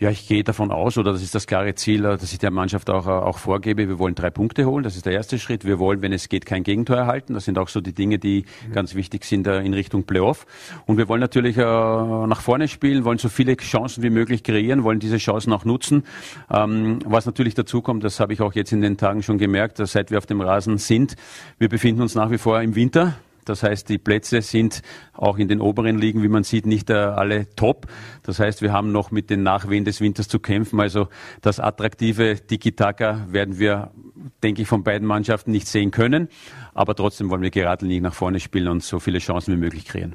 Ja, 0.00 0.08
ich 0.08 0.26
gehe 0.26 0.42
davon 0.42 0.70
aus, 0.70 0.96
oder 0.96 1.12
das 1.12 1.20
ist 1.20 1.34
das 1.34 1.46
klare 1.46 1.74
Ziel, 1.74 2.06
äh, 2.06 2.16
dass 2.16 2.32
ich 2.32 2.38
der 2.38 2.50
Mannschaft 2.50 2.88
auch, 2.88 3.06
äh, 3.06 3.10
auch 3.10 3.36
vorgebe, 3.36 3.86
wir 3.86 3.98
wollen 3.98 4.14
drei 4.14 4.30
Punkte 4.30 4.64
holen. 4.64 4.82
Das 4.82 4.96
ist 4.96 5.04
der 5.04 5.12
erste 5.12 5.38
Schritt. 5.38 5.66
Wir 5.66 5.78
wollen, 5.78 6.00
wenn 6.00 6.14
es 6.14 6.30
geht, 6.30 6.46
kein 6.46 6.62
Gegentor 6.62 6.96
erhalten. 6.96 7.34
Das 7.34 7.44
sind 7.44 7.58
auch 7.58 7.68
so 7.68 7.82
die 7.82 7.92
Dinge, 7.92 8.18
die 8.18 8.46
mhm. 8.66 8.72
ganz 8.72 8.94
wichtig 8.94 9.26
sind 9.26 9.46
äh, 9.46 9.60
in 9.60 9.74
Richtung 9.74 10.04
Playoff. 10.04 10.46
Und 10.86 10.96
wir 10.96 11.06
wollen 11.08 11.20
natürlich 11.20 11.58
nach 11.58 12.40
vorne 12.40 12.68
spielen, 12.68 13.04
wollen 13.04 13.18
so 13.18 13.28
viele 13.28 13.56
Chancen 13.58 14.02
wie 14.02 14.08
möglich 14.08 14.42
kreieren, 14.42 14.84
wollen 14.84 15.00
diese 15.00 15.18
Chancen 15.18 15.52
auch 15.52 15.66
nutzen. 15.66 16.04
Ähm, 16.50 17.00
was 17.04 17.26
natürlich 17.26 17.54
dazu 17.54 17.82
kommt, 17.82 18.02
das 18.02 18.20
habe 18.20 18.32
ich 18.32 18.40
auch 18.40 18.54
jetzt 18.54 18.72
in 18.72 18.80
den 18.80 18.96
Tagen 18.96 19.22
schon 19.22 19.36
gemerkt, 19.36 19.76
seit 19.86 20.10
wir 20.10 20.16
auf 20.16 20.26
dem 20.26 20.40
Rasen 20.40 20.78
sind, 20.78 21.16
wir 21.58 21.68
befinden 21.68 22.00
uns 22.00 22.14
nach 22.14 22.30
wie 22.30 22.38
vor 22.38 22.62
im 22.62 22.74
Winter. 22.74 23.16
Das 23.50 23.64
heißt, 23.64 23.88
die 23.88 23.98
Plätze 23.98 24.42
sind 24.42 24.80
auch 25.12 25.36
in 25.36 25.48
den 25.48 25.60
oberen 25.60 25.98
Ligen, 25.98 26.22
wie 26.22 26.28
man 26.28 26.44
sieht, 26.44 26.66
nicht 26.66 26.88
äh, 26.88 26.94
alle 26.94 27.52
top. 27.56 27.88
Das 28.22 28.38
heißt, 28.38 28.62
wir 28.62 28.72
haben 28.72 28.92
noch 28.92 29.10
mit 29.10 29.28
den 29.28 29.42
Nachwehen 29.42 29.84
des 29.84 30.00
Winters 30.00 30.28
zu 30.28 30.38
kämpfen. 30.38 30.80
Also 30.80 31.08
das 31.42 31.58
attraktive 31.58 32.36
Tiki-Taka 32.46 33.26
werden 33.28 33.58
wir, 33.58 33.90
denke 34.42 34.62
ich, 34.62 34.68
von 34.68 34.84
beiden 34.84 35.06
Mannschaften 35.06 35.50
nicht 35.50 35.66
sehen 35.66 35.90
können. 35.90 36.28
Aber 36.74 36.94
trotzdem 36.94 37.28
wollen 37.28 37.42
wir 37.42 37.50
geradlinig 37.50 38.00
nach 38.00 38.14
vorne 38.14 38.38
spielen 38.38 38.68
und 38.68 38.82
so 38.84 39.00
viele 39.00 39.18
Chancen 39.18 39.54
wie 39.54 39.58
möglich 39.58 39.84
kreieren. 39.84 40.14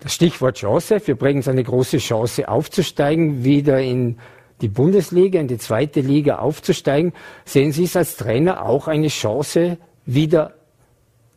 Das 0.00 0.14
Stichwort 0.14 0.56
Chance. 0.56 1.02
Wir 1.04 1.16
bringen 1.16 1.40
es 1.40 1.48
eine 1.48 1.62
große 1.62 1.98
Chance 1.98 2.48
aufzusteigen, 2.48 3.44
wieder 3.44 3.80
in 3.80 4.16
die 4.62 4.68
Bundesliga, 4.68 5.38
in 5.40 5.48
die 5.48 5.58
zweite 5.58 6.00
Liga 6.00 6.36
aufzusteigen. 6.36 7.12
Sehen 7.44 7.72
Sie 7.72 7.84
es 7.84 7.96
als 7.96 8.16
Trainer 8.16 8.64
auch 8.64 8.88
eine 8.88 9.08
Chance, 9.08 9.76
wieder 10.06 10.57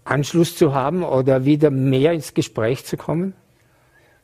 Anschluss 0.03 0.55
zu 0.55 0.73
haben 0.73 1.03
oder 1.03 1.45
wieder 1.45 1.69
mehr 1.69 2.13
ins 2.13 2.33
Gespräch 2.33 2.85
zu 2.85 2.97
kommen? 2.97 3.33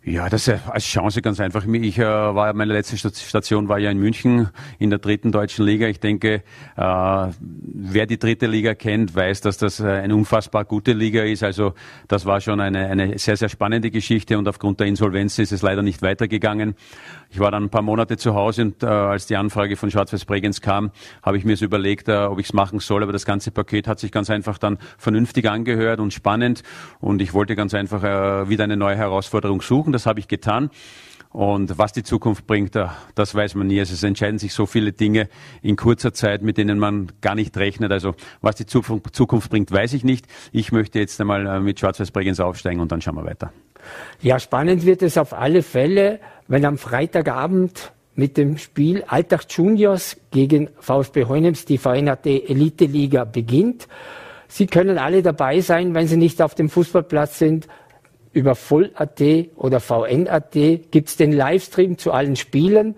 Ja, 0.07 0.29
das 0.29 0.47
ist 0.47 0.65
als 0.69 0.85
Chance 0.85 1.21
ganz 1.21 1.41
einfach. 1.41 1.65
Ich 1.67 1.99
äh, 1.99 2.05
war 2.05 2.53
meine 2.53 2.71
letzte 2.71 2.95
Station 2.97 3.67
war 3.67 3.77
ja 3.77 3.91
in 3.91 3.97
München 3.97 4.47
in 4.79 4.89
der 4.89 4.99
dritten 4.99 5.33
deutschen 5.33 5.65
Liga. 5.65 5.87
Ich 5.87 5.99
denke, 5.99 6.35
äh, 6.35 6.41
wer 6.77 8.05
die 8.05 8.17
dritte 8.17 8.47
Liga 8.47 8.73
kennt, 8.73 9.13
weiß, 9.13 9.41
dass 9.41 9.57
das 9.57 9.81
äh, 9.81 9.85
eine 9.85 10.15
unfassbar 10.15 10.63
gute 10.63 10.93
Liga 10.93 11.23
ist. 11.23 11.43
Also 11.43 11.73
das 12.07 12.25
war 12.25 12.39
schon 12.39 12.61
eine, 12.61 12.87
eine 12.87 13.19
sehr, 13.19 13.35
sehr 13.35 13.49
spannende 13.49 13.91
Geschichte 13.91 14.37
und 14.37 14.47
aufgrund 14.47 14.79
der 14.79 14.87
Insolvenz 14.87 15.39
ist 15.39 15.51
es 15.51 15.61
leider 15.61 15.81
nicht 15.81 16.01
weitergegangen. 16.01 16.75
Ich 17.29 17.39
war 17.39 17.51
dann 17.51 17.63
ein 17.63 17.69
paar 17.69 17.81
Monate 17.81 18.15
zu 18.15 18.33
Hause 18.33 18.61
und 18.61 18.83
äh, 18.83 18.85
als 18.85 19.27
die 19.27 19.35
Anfrage 19.35 19.75
von 19.75 19.91
Schwarz-Weiß 19.91 20.23
Bregenz 20.23 20.61
kam, 20.61 20.91
habe 21.21 21.37
ich 21.37 21.43
mir 21.43 21.57
so 21.57 21.65
überlegt, 21.65 22.07
äh, 22.07 22.15
ob 22.15 22.39
ich 22.39 22.45
es 22.45 22.53
machen 22.53 22.79
soll. 22.79 23.03
Aber 23.03 23.11
das 23.11 23.25
ganze 23.25 23.51
Paket 23.51 23.89
hat 23.89 23.99
sich 23.99 24.13
ganz 24.13 24.29
einfach 24.29 24.57
dann 24.57 24.77
vernünftig 24.97 25.49
angehört 25.49 25.99
und 25.99 26.13
spannend 26.13 26.63
und 27.01 27.21
ich 27.21 27.33
wollte 27.33 27.57
ganz 27.57 27.73
einfach 27.73 28.03
äh, 28.03 28.47
wieder 28.47 28.63
eine 28.63 28.77
neue 28.77 28.95
Herausforderung 28.95 29.61
suchen. 29.61 29.96
Das 29.97 30.05
habe 30.05 30.19
ich 30.19 30.27
getan. 30.27 30.69
Und 31.31 31.79
was 31.79 31.91
die 31.91 32.03
Zukunft 32.03 32.45
bringt, 32.45 32.75
das 33.15 33.33
weiß 33.33 33.55
man 33.55 33.65
nie. 33.65 33.79
Also 33.79 33.95
es 33.95 34.03
entscheiden 34.03 34.37
sich 34.37 34.53
so 34.53 34.67
viele 34.67 34.93
Dinge 34.93 35.27
in 35.63 35.75
kurzer 35.75 36.13
Zeit, 36.13 36.43
mit 36.43 36.59
denen 36.59 36.77
man 36.77 37.11
gar 37.19 37.33
nicht 37.33 37.57
rechnet. 37.57 37.91
Also 37.91 38.13
was 38.41 38.55
die 38.57 38.67
Zukunft 38.67 39.49
bringt, 39.49 39.71
weiß 39.71 39.93
ich 39.93 40.03
nicht. 40.03 40.27
Ich 40.51 40.71
möchte 40.71 40.99
jetzt 40.99 41.19
einmal 41.19 41.47
äh, 41.47 41.59
mit 41.59 41.79
Schwarz-Weiß 41.79 42.11
Bregenz 42.11 42.39
aufsteigen 42.39 42.79
und 42.79 42.91
dann 42.91 43.01
schauen 43.01 43.15
wir 43.15 43.25
weiter. 43.25 43.51
Ja, 44.21 44.39
spannend 44.39 44.85
wird 44.85 45.01
es 45.01 45.17
auf 45.17 45.33
alle 45.33 45.63
Fälle, 45.63 46.19
wenn 46.47 46.63
am 46.63 46.77
Freitagabend 46.77 47.91
mit 48.13 48.37
dem 48.37 48.59
Spiel 48.59 49.03
Alltag 49.07 49.45
Juniors 49.49 50.17
gegen 50.29 50.69
VfB 50.79 51.25
Heunems 51.25 51.65
die 51.65 51.79
vereinerte 51.79 52.29
Elite-Liga 52.29 53.23
beginnt. 53.23 53.87
Sie 54.47 54.67
können 54.67 54.99
alle 54.99 55.23
dabei 55.23 55.59
sein, 55.61 55.95
wenn 55.95 56.07
Sie 56.07 56.17
nicht 56.17 56.39
auf 56.39 56.53
dem 56.53 56.69
Fußballplatz 56.69 57.39
sind 57.39 57.67
über 58.37 58.53
Voll.at 58.53 59.21
oder 59.55 59.79
VN.at 59.79 60.53
gibt 60.53 61.09
es 61.09 61.17
den 61.17 61.31
Livestream 61.31 61.97
zu 61.97 62.11
allen 62.11 62.35
Spielen. 62.35 62.95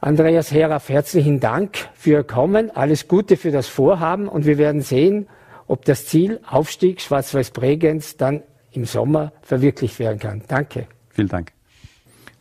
Andreas 0.00 0.50
Heraff, 0.52 0.88
herzlichen 0.88 1.38
Dank 1.38 1.88
für 1.94 2.10
Ihr 2.10 2.24
Kommen. 2.24 2.74
Alles 2.74 3.06
Gute 3.06 3.36
für 3.36 3.52
das 3.52 3.68
Vorhaben 3.68 4.28
und 4.28 4.44
wir 4.44 4.58
werden 4.58 4.80
sehen, 4.80 5.28
ob 5.68 5.84
das 5.84 6.06
Ziel 6.06 6.40
Aufstieg 6.48 7.00
Schwarz-Weiß 7.00 7.52
Bregenz 7.52 8.16
dann 8.16 8.42
im 8.72 8.84
Sommer 8.84 9.32
verwirklicht 9.42 10.00
werden 10.00 10.18
kann. 10.18 10.42
Danke. 10.48 10.88
Vielen 11.10 11.28
Dank. 11.28 11.52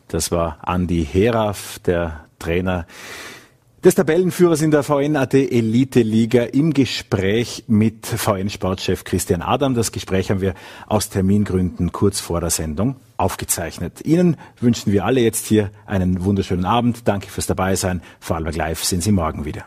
Das 0.07 0.31
war 0.31 0.57
Andi 0.61 1.05
Heraff, 1.05 1.79
der 1.85 2.25
Trainer 2.39 2.87
des 3.83 3.95
Tabellenführers 3.95 4.61
in 4.61 4.71
der 4.71 4.83
VN.at 4.83 5.33
Elite 5.33 6.01
Liga 6.01 6.43
im 6.43 6.73
Gespräch 6.73 7.65
mit 7.67 8.07
VN-Sportchef 8.07 9.03
Christian 9.03 9.41
Adam. 9.41 9.75
Das 9.75 9.91
Gespräch 9.91 10.31
haben 10.31 10.41
wir 10.41 10.55
aus 10.87 11.09
Termingründen 11.09 11.91
kurz 11.91 12.19
vor 12.19 12.41
der 12.41 12.49
Sendung 12.49 12.95
aufgezeichnet. 13.17 14.01
Ihnen 14.03 14.37
wünschen 14.59 14.91
wir 14.91 15.05
alle 15.05 15.21
jetzt 15.21 15.45
hier 15.45 15.71
einen 15.85 16.23
wunderschönen 16.23 16.65
Abend. 16.65 17.07
Danke 17.07 17.29
fürs 17.29 17.47
Dabeisein. 17.47 18.01
Vor 18.19 18.35
allem 18.35 18.51
live 18.51 18.83
sind 18.83 19.03
Sie 19.03 19.11
morgen 19.11 19.45
wieder. 19.45 19.65